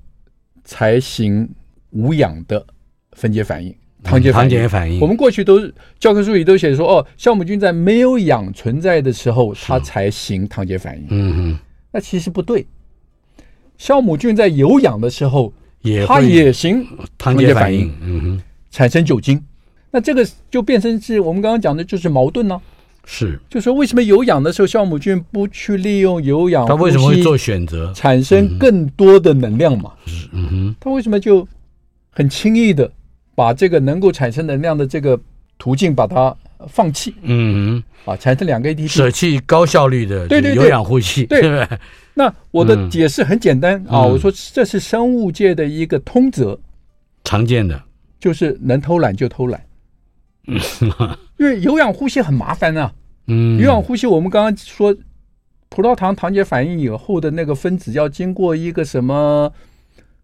[0.64, 1.48] 才行
[1.90, 2.64] 无氧的
[3.12, 3.74] 分解反应？
[4.02, 4.50] 糖解反糖应。
[4.50, 5.60] 解反应，我们过去都
[5.98, 11.06] 教科书里都写说，哦，酵母菌在没有氧存在的时候，它才行糖解反应。
[11.10, 11.58] 嗯哼，
[11.92, 12.66] 那其实不对，
[13.78, 16.86] 酵母菌在有氧的时候，它也它也行
[17.16, 19.42] 糖解反糖解反应，嗯哼，产生酒精。
[19.90, 22.58] 那这个就变成是我们刚刚讲的，就是矛盾呢、
[23.04, 27.92] 是，就说为什么有氧的时候，酵母菌不去利用有氧它为什么会做选择？
[27.94, 29.92] 产生更多的能量嘛？
[30.32, 31.46] 嗯哼，它为什么就
[32.10, 32.90] 很轻易的
[33.34, 35.18] 把这个能够产生能量的这个
[35.58, 36.34] 途径把它
[36.68, 38.16] 放弃嗯啊？
[38.16, 38.88] 产生两个，ATP。
[38.88, 41.78] 舍弃高效率的对对对有氧呼吸，对对不对？
[42.14, 46.58] 那我的嗯解释很简单啊，嗯我说这是生物界的一个通则，
[47.24, 47.82] 常见的，
[48.20, 49.64] 就是能偷懒就偷懒，
[51.38, 52.92] 因为有氧呼吸很麻烦啊。
[53.28, 54.94] 嗯，有氧呼吸我们刚刚说，
[55.68, 59.52] 葡萄糖糖解反应以后的那个分子要经过一个什么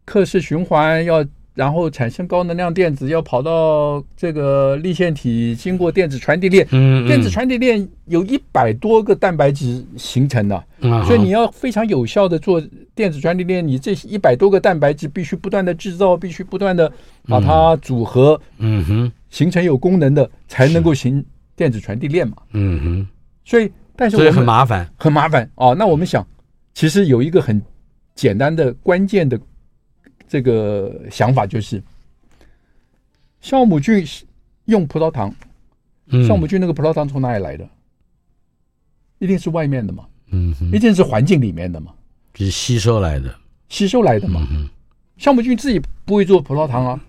[0.04, 1.24] 克氏循环要。
[1.58, 6.64] 然后产生高能量电子，要跑到这个粒线体，经过电子传递链。
[6.70, 10.64] 嗯，电子传递链有一百多个蛋白质形成的，
[11.04, 12.62] 所以你要非常有效的做
[12.94, 16.88] 电子传递链，你这一百多个蛋白质必须不断的制造，必须不断的
[17.26, 21.24] 把它组合，嗯哼，形成有功能的，才能够行
[21.56, 22.36] 电子传递链嘛。
[22.52, 23.06] 嗯哼，
[23.44, 25.74] 所以但是所以很麻烦，很麻烦哦。
[25.76, 26.24] 那我们想，
[26.72, 27.60] 其实有一个很
[28.14, 29.36] 简单的关键的。
[30.28, 31.82] 这个想法就是，
[33.42, 34.06] 酵母菌
[34.66, 35.34] 用葡萄糖，
[36.10, 37.66] 酵母菌那个葡萄糖从哪里来的？
[39.18, 41.92] 一定是外面的嘛，嗯，一定是环境里面的嘛，
[42.34, 43.34] 是吸收来的，
[43.70, 44.46] 吸收来的嘛。
[45.18, 47.00] 酵母菌自己不会做葡萄糖啊，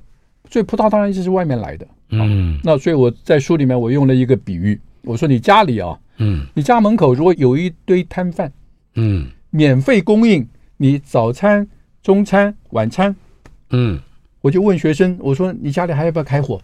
[0.50, 1.88] 所以葡萄糖一直是外面来的。
[2.12, 8.52] 嗯，那所以我在书里面我用了一个比喻，我说你家里啊，嗯，你家门口如果有一堆摊贩，
[8.96, 11.68] 嗯，免费供应你早餐。
[12.02, 13.16] 中餐、晚餐，
[13.72, 14.00] 嗯，
[14.42, 16.60] 我就问学生，我说你家里还要不要开火？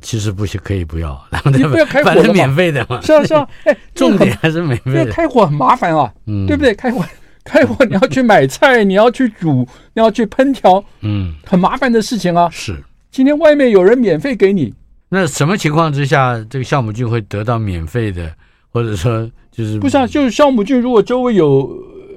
[0.00, 3.00] 其实不行，可以不要， 你不要开火，是免费的嘛？
[3.02, 5.12] 是啊，是啊， 哎，重点还是免费的。
[5.12, 6.74] 开火很麻烦啊，嗯，对不对？
[6.74, 7.04] 开火，
[7.44, 12.48] 开火，你要去买菜，你要去煮，你要去烹调，嗯，很麻烦的事情啊。
[12.50, 14.72] 是，今天外面有人免费给你，
[15.10, 18.32] 那什么情况之下，这个酵母菌会得到免费的，
[18.70, 20.06] 或者说就是不是啊？
[20.06, 21.66] 就是酵母菌如果周围有，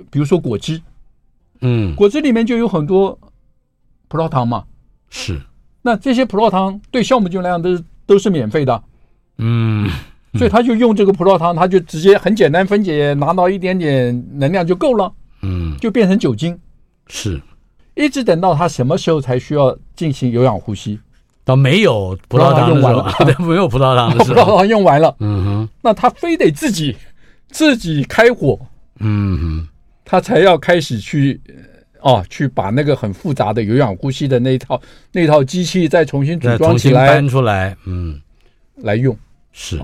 [0.10, 0.80] 比如说果汁。
[1.62, 3.18] 嗯，果汁里面就有很多
[4.08, 4.64] 葡萄糖嘛，
[5.10, 5.42] 是。
[5.82, 8.84] 那这些葡萄糖对酵母菌来讲都是都是免费的，
[9.38, 9.90] 嗯，
[10.34, 15.14] 所以他就用这个葡萄糖，他就直接很简单分解，拿到一点点能量就够了，
[15.44, 16.60] 嗯，就变成酒精，
[17.08, 17.40] 是。
[17.94, 21.00] 一直等到他什么时候才需要进行有氧呼吸？
[21.46, 26.98] 到没有葡萄糖用完了，没有葡萄糖的时候，葡萄糖用完了， 嗯哼，那他非得自己
[27.50, 28.60] 自己开火，
[29.00, 29.68] 嗯哼。
[30.06, 31.42] 他才要开始去，
[32.00, 34.80] 哦，去把那个很复杂的有氧呼吸的那一套
[35.12, 38.22] 那套机器再重新组装起来，搬出来，嗯，
[38.76, 39.18] 来用
[39.52, 39.82] 是。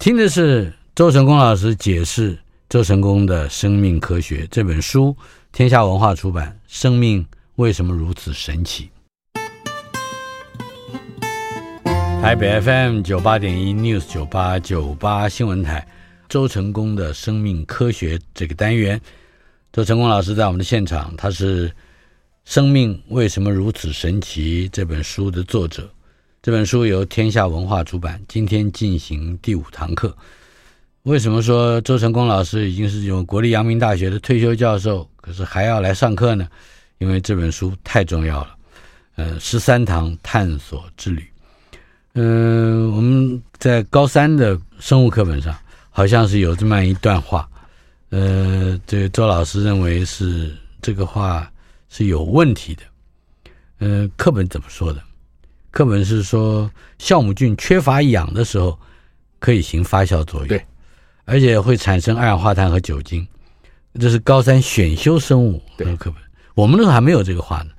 [0.00, 2.36] 听的是周成功老师解释
[2.68, 5.16] 周成功的生命科学这本书，
[5.52, 6.58] 天下文化出版。
[6.66, 8.90] 生命为什么如此神奇？
[12.20, 15.86] 台北 FM 九八点一 News 九八九八新闻台，
[16.28, 19.00] 周成功的生命科学这个单元。
[19.72, 21.68] 周成功老师在我们的现场，他是
[22.44, 25.88] 《生命为什么如此神奇》这本书的作者。
[26.42, 28.20] 这本书由天下文化出版。
[28.26, 30.12] 今天进行第五堂课。
[31.04, 36.48] 为什么说周成功老师已经是有国立阳明大学的退休教授，可是还要来上课呢？
[36.98, 38.56] 因为这本书太重要了。
[39.14, 41.24] 呃，十三堂探索之旅。
[42.14, 45.56] 嗯、我们在高三的生物课本上，
[45.90, 47.48] 好像是有这么一段话。
[48.10, 51.50] 呃，这个周老师认为是这个话
[51.88, 52.82] 是有问题的。
[53.78, 55.02] 呃，课本怎么说的？
[55.70, 56.68] 课本是说
[56.98, 58.76] 酵母菌缺乏氧的时候
[59.38, 60.66] 可以行发酵作用，对，
[61.24, 63.26] 而且会产生二氧化碳和酒精。
[63.98, 66.20] 这是高三选修生物的课本，
[66.54, 67.70] 我们那时候还没有这个话呢。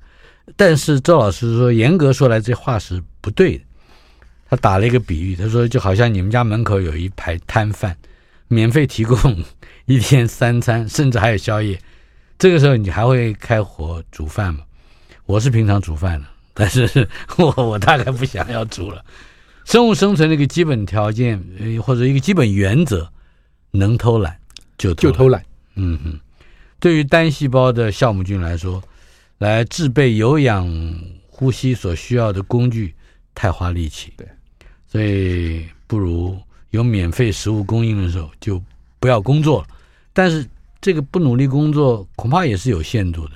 [0.56, 3.64] 但是周老师说，严格说来，这话是不对的。
[4.48, 7.96] 他打了一个比喻，他说就好像你们家门口有一排摊贩，
[8.48, 9.16] 免费提供。
[9.86, 11.78] 一天三餐，甚至还有宵夜，
[12.38, 14.60] 这个时候你还会开火煮饭吗？
[15.26, 19.04] 我是平常煮饭的， 但是我我大概不想要煮了。
[19.64, 21.42] 生物生存的一个基本条件，
[21.82, 23.08] 或者一个基本原则，
[23.70, 24.36] 能偷懒
[24.76, 25.12] 就偷懒。
[25.12, 25.44] 就偷懒。
[25.74, 26.20] 嗯哼，
[26.78, 28.82] 对于单细胞的酵母菌来说，
[29.38, 30.68] 来制备有氧
[31.28, 32.94] 呼吸所需要的工具
[33.34, 34.12] 太花力气。
[34.16, 34.26] 对，
[34.86, 36.38] 所以不如
[36.70, 38.62] 有免费食物供应的时候就。
[39.02, 39.66] 不要工作了，
[40.12, 40.46] 但是
[40.80, 43.32] 这个不努力工作恐怕也是有限度的。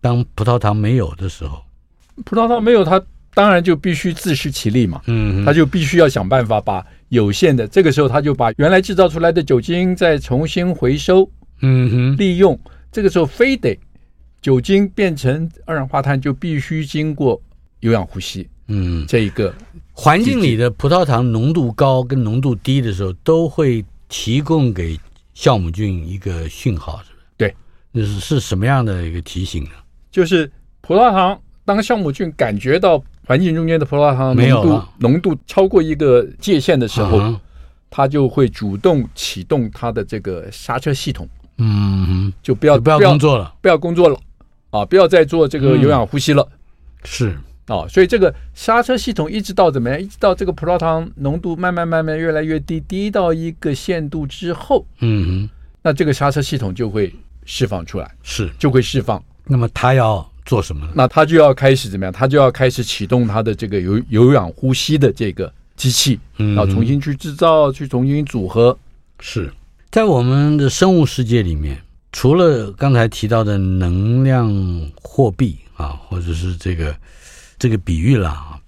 [0.00, 1.62] 当葡萄糖没有的时候，
[2.24, 3.00] 葡萄糖没有，它
[3.32, 5.00] 当然就必须自食其力嘛。
[5.06, 11.30] 嗯，他就必须要想办法把有限的，这个时候他就把原来制造出来的酒精再重新回收，
[11.60, 12.58] 嗯哼，利用。
[12.90, 13.78] 这个时候非得
[14.42, 17.40] 酒精变成二氧化碳，就必须经过
[17.78, 18.48] 有氧呼吸。
[18.66, 19.54] 嗯，这一个
[19.92, 23.84] 环境里的葡萄糖浓度高跟浓度低的时候都会。
[24.08, 24.98] 提供给
[25.34, 27.24] 酵母菌一个讯号，是不是？
[27.36, 27.54] 对，
[27.92, 29.70] 那是是什么样的一个提醒呢？
[30.10, 30.50] 就是
[30.80, 37.40] 葡萄糖，当酵母菌感觉到环境中间的葡萄糖浓度浓度超过一个界限的时候，啊、
[37.90, 41.28] 它就会主动启动它的这个刹车系统。
[41.58, 44.18] 嗯，就不要就不要工作了，不要工作了
[44.70, 44.84] 啊！
[44.84, 46.48] 不要再做这个有氧呼吸了。
[46.52, 46.58] 嗯、
[47.04, 47.38] 是，
[47.68, 50.00] 哦，所以这个刹车系统一直到怎么样？
[50.00, 55.50] 一直到这个葡萄糖浓度慢慢慢慢越来越低，低到一个限度之后，嗯哼，
[55.82, 57.14] 那这个刹车系统就会
[57.44, 59.22] 释放出来，是就会释放。
[59.44, 60.92] 那么它要做什么呢？
[60.94, 62.12] 那它就要开始怎么样？
[62.12, 68.74] 它就要开始启动它的这个有有氧呼吸的这个机器，嗯，然后重新去制造，去重新组合。
[69.20, 69.52] 是
[69.90, 71.78] 在我们的生物世界里面，
[72.12, 74.50] 除了刚才提到的能量
[75.02, 76.96] 货币啊，或者是这个。
[77.58, 78.60] 这个比喻了啊，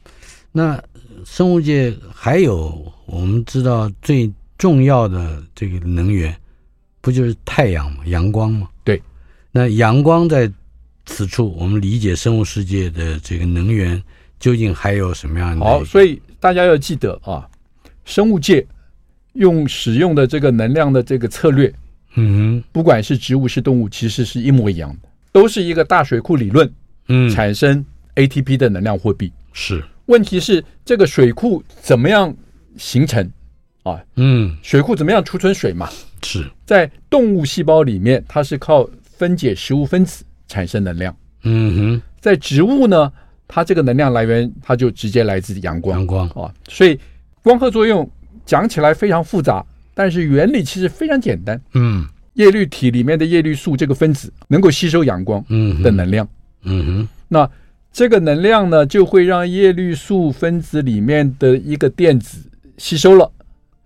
[0.52, 0.82] 那
[1.24, 6.34] 生物界还有我们知道最重要的这个能源，
[7.00, 7.98] 不就是太阳吗？
[8.06, 8.68] 阳光吗？
[8.82, 9.00] 对，
[9.52, 10.50] 那阳光在
[11.06, 14.02] 此处，我们理解生物世界的这个能源
[14.38, 15.64] 究竟还有什么样的？
[15.64, 17.48] 好，所以大家要记得啊，
[18.04, 18.66] 生物界
[19.34, 21.72] 用使用的这个能量的这个策略，
[22.14, 26.72] 嗯，不管是植物是动物，其实是一模一样的，都是一个大水库理论，
[27.08, 27.84] 嗯，产生。
[28.16, 32.34] ATP 的能量货币是，问题是这个水库怎么样
[32.76, 33.28] 形成
[33.82, 34.00] 啊？
[34.16, 35.88] 嗯，水库怎么样储存水嘛？
[36.22, 41.14] 是在动物细胞里面，它是靠分解食物分子产生能量。
[41.42, 43.12] 嗯哼，在植物呢，
[43.48, 45.98] 它这个能量来源它就直接来自阳光。
[45.98, 46.98] 阳光啊，所以
[47.42, 48.08] 光合作用
[48.44, 51.60] 讲起来非常复杂，但是原理其实非常简单。
[51.74, 55.42] 嗯，叶绿体里面的叶绿素这个分子能够吸收阳光
[55.82, 56.28] 的能量。
[56.62, 57.50] 嗯哼，那。
[57.92, 62.38] 这个能量呢，就会让叶绿素分子里面的一个电子
[62.78, 63.30] 吸收了。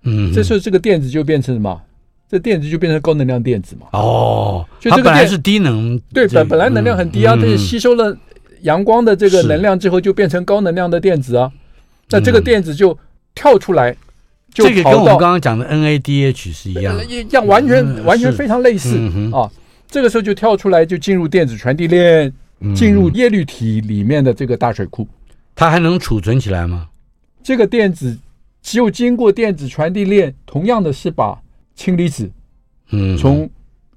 [0.02, 1.80] 嗯，这时候这个电子就变成什么？
[2.28, 3.86] 这电子就变成高能量电子嘛。
[3.92, 8.16] 哦，就这个电它本来是低能，对，本本来能量很低啊，但是吸收了
[8.62, 11.50] 阳光的这个能量之后，就变成高能量的电子啊。
[12.10, 12.96] 那这个电子就
[13.34, 13.96] 跳出来，
[14.52, 18.98] 就这个跟我们刚刚讲的 NADH 是一样，一样，完全完全非常类似
[19.32, 19.50] 啊。
[19.88, 22.32] 这个时候就跳出来，就进入电子传递链。
[22.74, 25.06] 进入叶绿体里面的这个大水库，
[25.54, 26.88] 它还能储存起来吗？
[27.42, 28.18] 这个电子
[28.62, 31.38] 只有经过电子传递链，同样的是把
[31.74, 32.30] 氢离子，
[32.90, 33.50] 嗯，从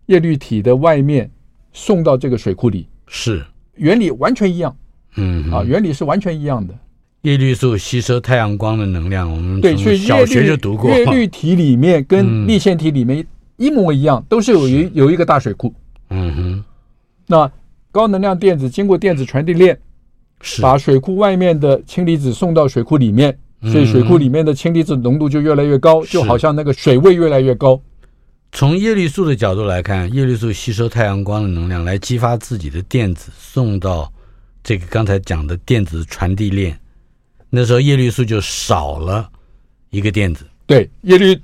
[0.08, 1.32] 叶绿体的外面
[1.72, 3.46] 送到这个水库里，是。
[3.76, 4.76] 原理完全一样，
[5.16, 5.50] 嗯。
[5.52, 6.78] 啊，原理是完全一样的。
[7.22, 15.74] 叶绿素吸收太阳光的能量，我们对，所以小学就读过，叶绿体里面跟粒线体里面一模一样，都是有一有一个大水库，
[16.10, 16.64] 嗯哼，
[17.28, 17.50] 那。
[17.98, 19.76] 高能量电子经过电子传递链，
[20.62, 27.82] 把水库外面的氢离子送到水库里面，所以水库里面的氢离子浓度就越来越高，就好像那个水位越来越高。
[28.52, 34.14] 从叶绿素的角度来看，叶绿素吸收太阳光的能量来激发自己的电子送到
[34.64, 36.80] 这个刚才讲的电子传递链，
[37.50, 39.28] 那时候叶绿素就少了
[39.90, 40.46] 一个电子。
[40.68, 41.36] 对，叶绿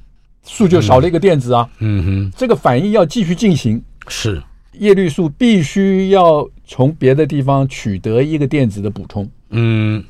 [0.44, 1.68] 素就少了一个电子啊。
[1.80, 3.84] 嗯哼，这个反应要继续进行。
[4.08, 4.40] 是。
[4.74, 10.04] 叶绿素必须要从别的地方取得一个电子的补充，嗯，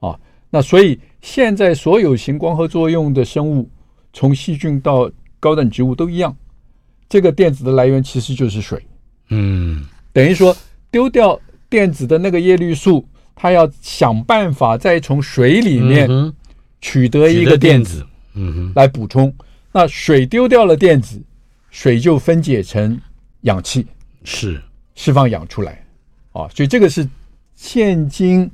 [0.00, 0.18] 啊，
[0.50, 3.68] 那所以现在所有行光合作用的生物，
[4.12, 5.10] 从细菌到
[5.40, 6.34] 高等植物都一样，
[7.08, 8.80] 这个电子的来源其实就是水，
[9.30, 10.56] 嗯，等于说
[10.90, 11.38] 丢掉
[11.68, 13.04] 电子的那个叶绿素，
[13.34, 16.32] 它要想办法再从水里面
[16.80, 19.34] 取得一个电子，嗯哼，来补充。
[19.72, 21.20] 那水丢掉了电子，
[21.70, 23.00] 水就分解成
[23.40, 23.84] 氧气。
[24.24, 24.60] 是。
[24.96, 25.84] 释放氧出来，
[26.32, 27.04] 啊，所以这个是
[27.56, 28.48] 现今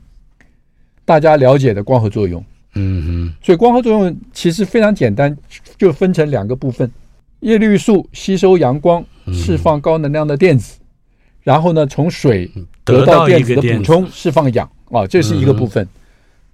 [1.04, 2.42] 大家了解的光合作用。
[2.74, 5.36] 嗯哼，所以光合作用其实非常简单，
[5.76, 6.90] 就分成两个部分：
[7.40, 9.04] 叶绿素吸收阳光，
[9.34, 10.78] 释放高能量的电子，
[11.42, 12.50] 然后呢，从水
[12.84, 14.66] 得到电子的补充，释放氧。
[14.90, 15.86] 啊，这是一个部分。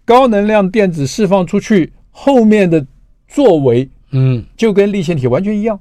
[0.05, 2.85] 高能量电子释放出去后面的
[3.29, 5.79] 作为，嗯，就跟立线体完全一样，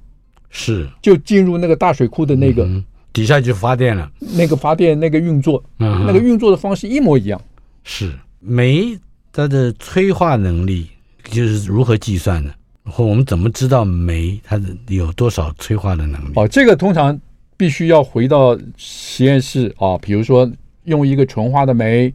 [0.52, 0.88] 是。
[1.02, 2.70] 就进入那个大水库的那个。
[3.16, 7.42] 底下就发电了，那个发电那个运作，嗯，那个运作的方式一模一样。
[7.86, 8.12] 是
[8.42, 9.00] 煤
[9.32, 10.90] 它的催化能力
[11.24, 12.54] 就是如何计算的？
[12.84, 16.34] 或我们怎么知道煤它的有多少催化的能力？
[16.36, 17.18] 哦，这个通常
[17.56, 20.52] 必须要回到实验室啊，比如说
[20.84, 22.14] 用一个纯化的煤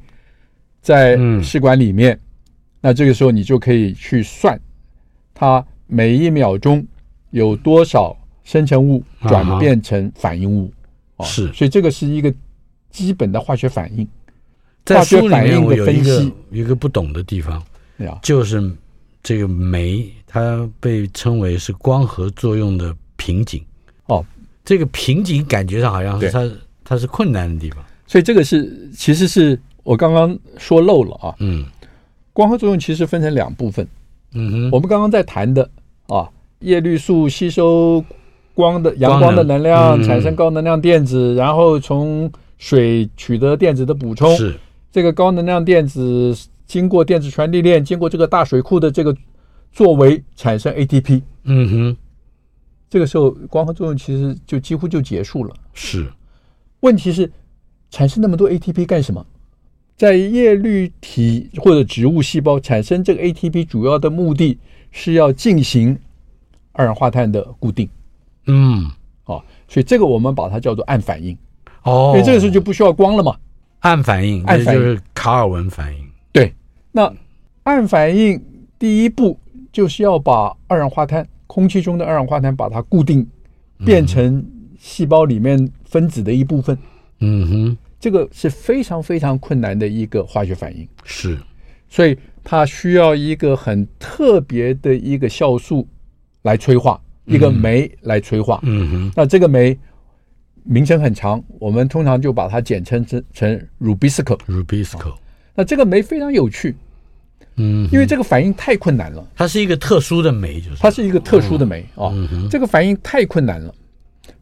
[0.82, 2.20] 在试管里面，嗯，
[2.82, 4.61] 那这个时候你就可以去算
[5.32, 6.86] 它每一秒钟
[7.30, 10.70] 有多少生成物转变成反应物。
[11.24, 12.32] 是，所以这个是一个
[12.90, 14.06] 基本的化学反应。
[14.84, 17.62] 在书里面我有一个一个不懂的地方，
[18.22, 18.72] 就是
[19.22, 23.62] 这个酶它被称为是光合作用的瓶颈。
[24.06, 24.24] 哦，
[24.64, 26.50] 这个瓶颈感觉上好像是它
[26.82, 27.84] 它是困难的地方。
[28.06, 31.34] 所以这个是其实是我刚刚说漏了啊。
[31.38, 31.66] 嗯，
[32.32, 33.86] 光合作用其实分成两部分。
[34.32, 35.70] 嗯哼，我们刚刚在谈的
[36.06, 36.28] 啊，
[36.60, 38.04] 叶绿素吸收。
[38.61, 44.36] 光的阳光的能量产生高能量电子，然后从水取得电子的补充。
[44.36, 44.54] 是
[44.92, 46.36] 这个高能量电子
[46.66, 49.16] 经过电子传递链，经过这个大水库的这个
[49.72, 51.22] 作为产生 ATP。
[51.44, 51.96] 嗯哼，
[52.90, 55.54] 这个时候光合作用其实就几乎就结束了。
[55.72, 56.06] 是，
[56.80, 57.32] 问题是
[57.90, 59.24] 产生那么多 ATP 干什么？
[59.96, 64.58] 在叶绿体或者植物细胞产生这个 ATP，主要的目的
[64.90, 65.98] 是要进行
[66.72, 67.88] 二氧化碳的固定。
[68.47, 68.91] 嗯，
[69.24, 71.36] 哦，所以这个我们把它叫做暗反应。
[71.82, 73.36] 哦，因为这个时候就不需要光了嘛。
[73.80, 76.07] 暗反应，暗反应就是卡尔文反应。
[76.32, 76.55] 对，
[76.93, 77.12] 那
[77.62, 78.43] 暗反应
[78.78, 79.38] 第一步
[79.72, 83.26] 就是要把二氧化碳，空气中的二氧化碳把它固定，
[83.84, 84.45] 变成
[84.78, 86.78] 细胞里面分子的一部分。
[87.20, 87.78] 嗯哼。
[88.01, 91.38] 这个是非常非常困难的一个化学反应，是，
[91.86, 95.86] 所以它需要一个很特别的一个酵素
[96.41, 96.99] 来催化，
[97.31, 98.61] 一个酶来催化。
[98.64, 99.78] 嗯哼，那这个酶
[100.64, 104.39] 名称很长，我们通常就把它简称成成 Rubisco。
[104.47, 105.14] Rubisco。
[105.55, 106.74] 那这个酶非常有趣，
[107.57, 112.12] 嗯，因为这个反应太困难了，它是一个特殊的酶，就是它是一个特殊的酶啊。
[112.51, 113.74] 这个反应太困难了，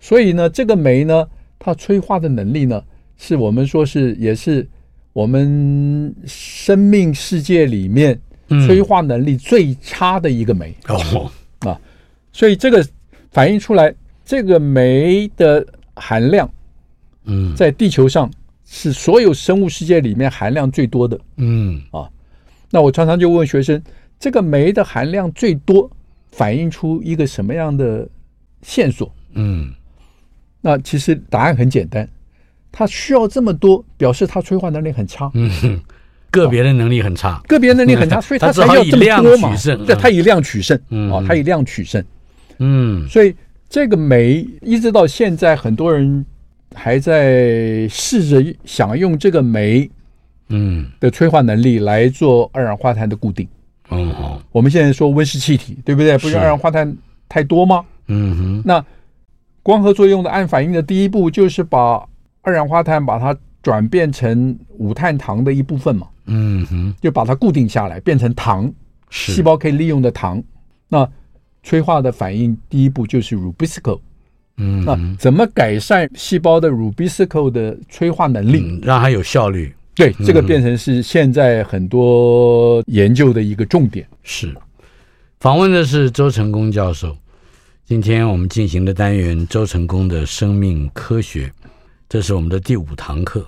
[0.01, 1.27] 所以呢，这个酶呢，
[1.59, 2.83] 它催化的能力呢。
[3.21, 4.65] 是我们说是也是
[5.13, 8.17] 我们生命世界里面
[8.65, 11.33] 催化能力最差的一个酶哦啊，
[12.33, 12.87] 所以这个
[13.31, 16.51] 反映出来，这个酶的含量，
[17.25, 18.31] 嗯，在地球上
[18.65, 22.09] 是所有生物世界里面含量最多的，嗯啊，
[22.71, 23.83] 那我常常就问学生，
[24.19, 25.91] 这个酶的含量最多，
[26.33, 28.09] 反映出一个什么样的
[28.63, 29.13] 线索？
[29.33, 29.73] 嗯，
[30.61, 32.09] 那其实答案很简单。
[32.71, 35.31] 它需要这么多，表示它催化能力很差。
[35.33, 35.81] 嗯，
[36.31, 39.57] 个别的能力很差，个别能力很差， 所以它才要这么多嘛。
[39.87, 40.79] 对，它以量取胜。
[40.91, 42.05] 嗯，哦，它以量取胜。
[42.59, 43.35] 嗯，所以
[43.69, 46.25] 这个酶一直到现在，很多人
[46.75, 49.91] 还在试着想用这个酶，
[50.49, 53.47] 嗯，的催化能力来做二氧化碳的固定。
[53.91, 54.43] 嗯，好。
[54.53, 56.19] 我们现在说温室气体，对不对？
[56.19, 56.97] 不是二氧化碳
[57.29, 57.85] 太多吗？
[58.09, 58.63] 嗯哼。
[58.65, 58.85] 那
[59.63, 62.07] 光合作用的暗反应的第一步就是把
[62.43, 68.73] 二氧化碳把它转变成五碳糖的一部分嘛，嗯哼，就把它固定下来，变成糖，
[69.11, 70.43] 细胞可以利用的糖。
[70.89, 71.07] 那
[71.63, 74.01] 催化的反应第一步就是 Rubisco，
[74.57, 79.75] 嗯，那怎么改善细胞的 Rubisco 的催化能力，嗯、让它有效率？
[79.95, 84.07] 对，这个变成是现在很多研究的一个重点。
[84.23, 84.55] 是，
[85.41, 87.17] 访问的是周成功教授。
[87.85, 91.51] 今天我们进行的单元周成功的生命科学。
[92.09, 93.47] 这是我们的第五堂课，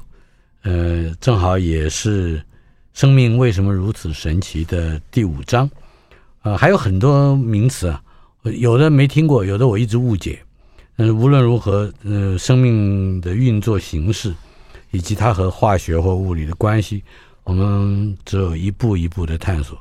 [0.65, 2.39] 呃，正好也是
[2.93, 5.71] 《生命为什么如此神奇》的第五章，
[6.43, 8.03] 呃，还有很多名词啊，
[8.43, 10.39] 有的没听过，有的我一直误解。
[10.97, 14.35] 但是无论如何，呃，生命的运作形式
[14.91, 17.03] 以及它和化学或物理的关系，
[17.45, 19.79] 我们只有一步一步的探索。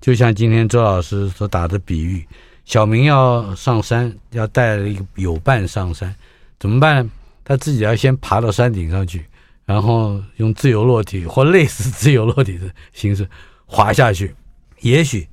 [0.00, 2.26] 就像今天周老师所打的比喻，
[2.64, 6.14] 小明要上山，要带了一个友伴上山，
[6.58, 7.10] 怎么办呢？
[7.44, 9.24] 他自己要先爬到山顶上去，
[9.64, 13.26] 然后用自由落体或类似自由落体的形式
[13.64, 14.34] 滑下去，
[14.80, 15.26] 也许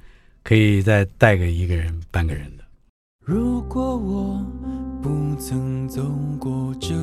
[0.48, 2.64] 可以再带个一个人、半个人的。
[3.20, 4.46] 如果我
[5.02, 6.04] 不曾走
[6.40, 6.94] 过这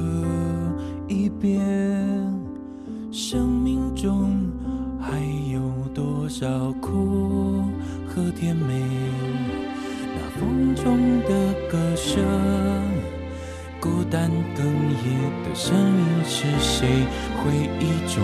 [1.09, 1.61] 一边，
[3.11, 4.49] 生命中
[5.01, 5.19] 还
[5.53, 5.61] 有
[5.93, 7.65] 多少苦
[8.07, 8.81] 和甜美？
[10.15, 12.23] 那风中的歌声。
[13.81, 16.87] 孤单哽咽的声音是谁？
[17.43, 18.23] 回忆中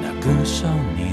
[0.00, 1.12] 那个少年，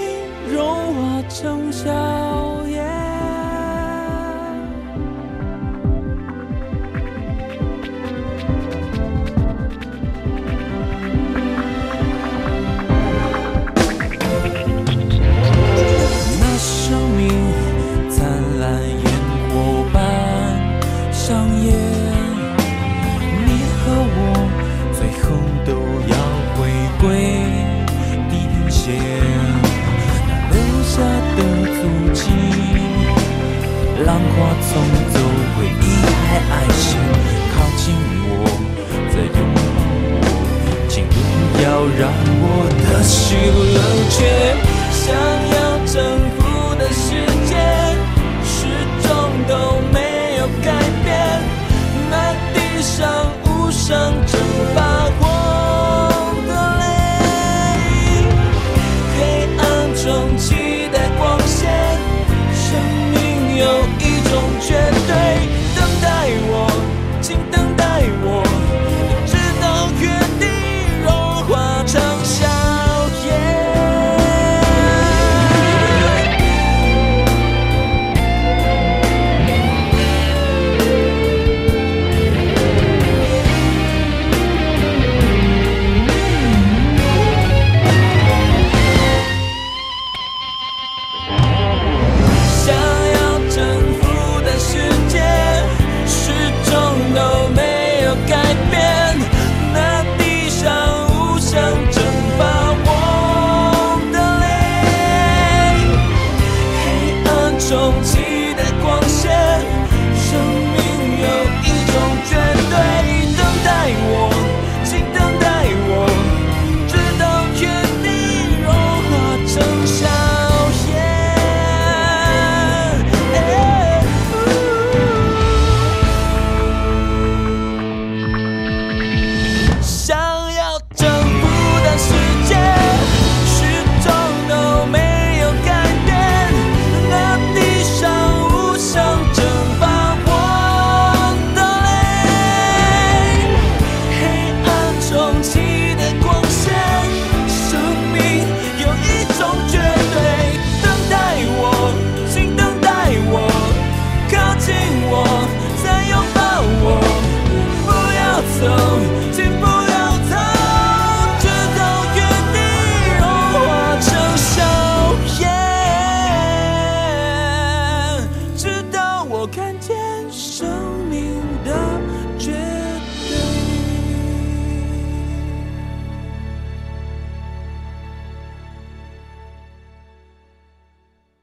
[1.41, 2.30] 剩下。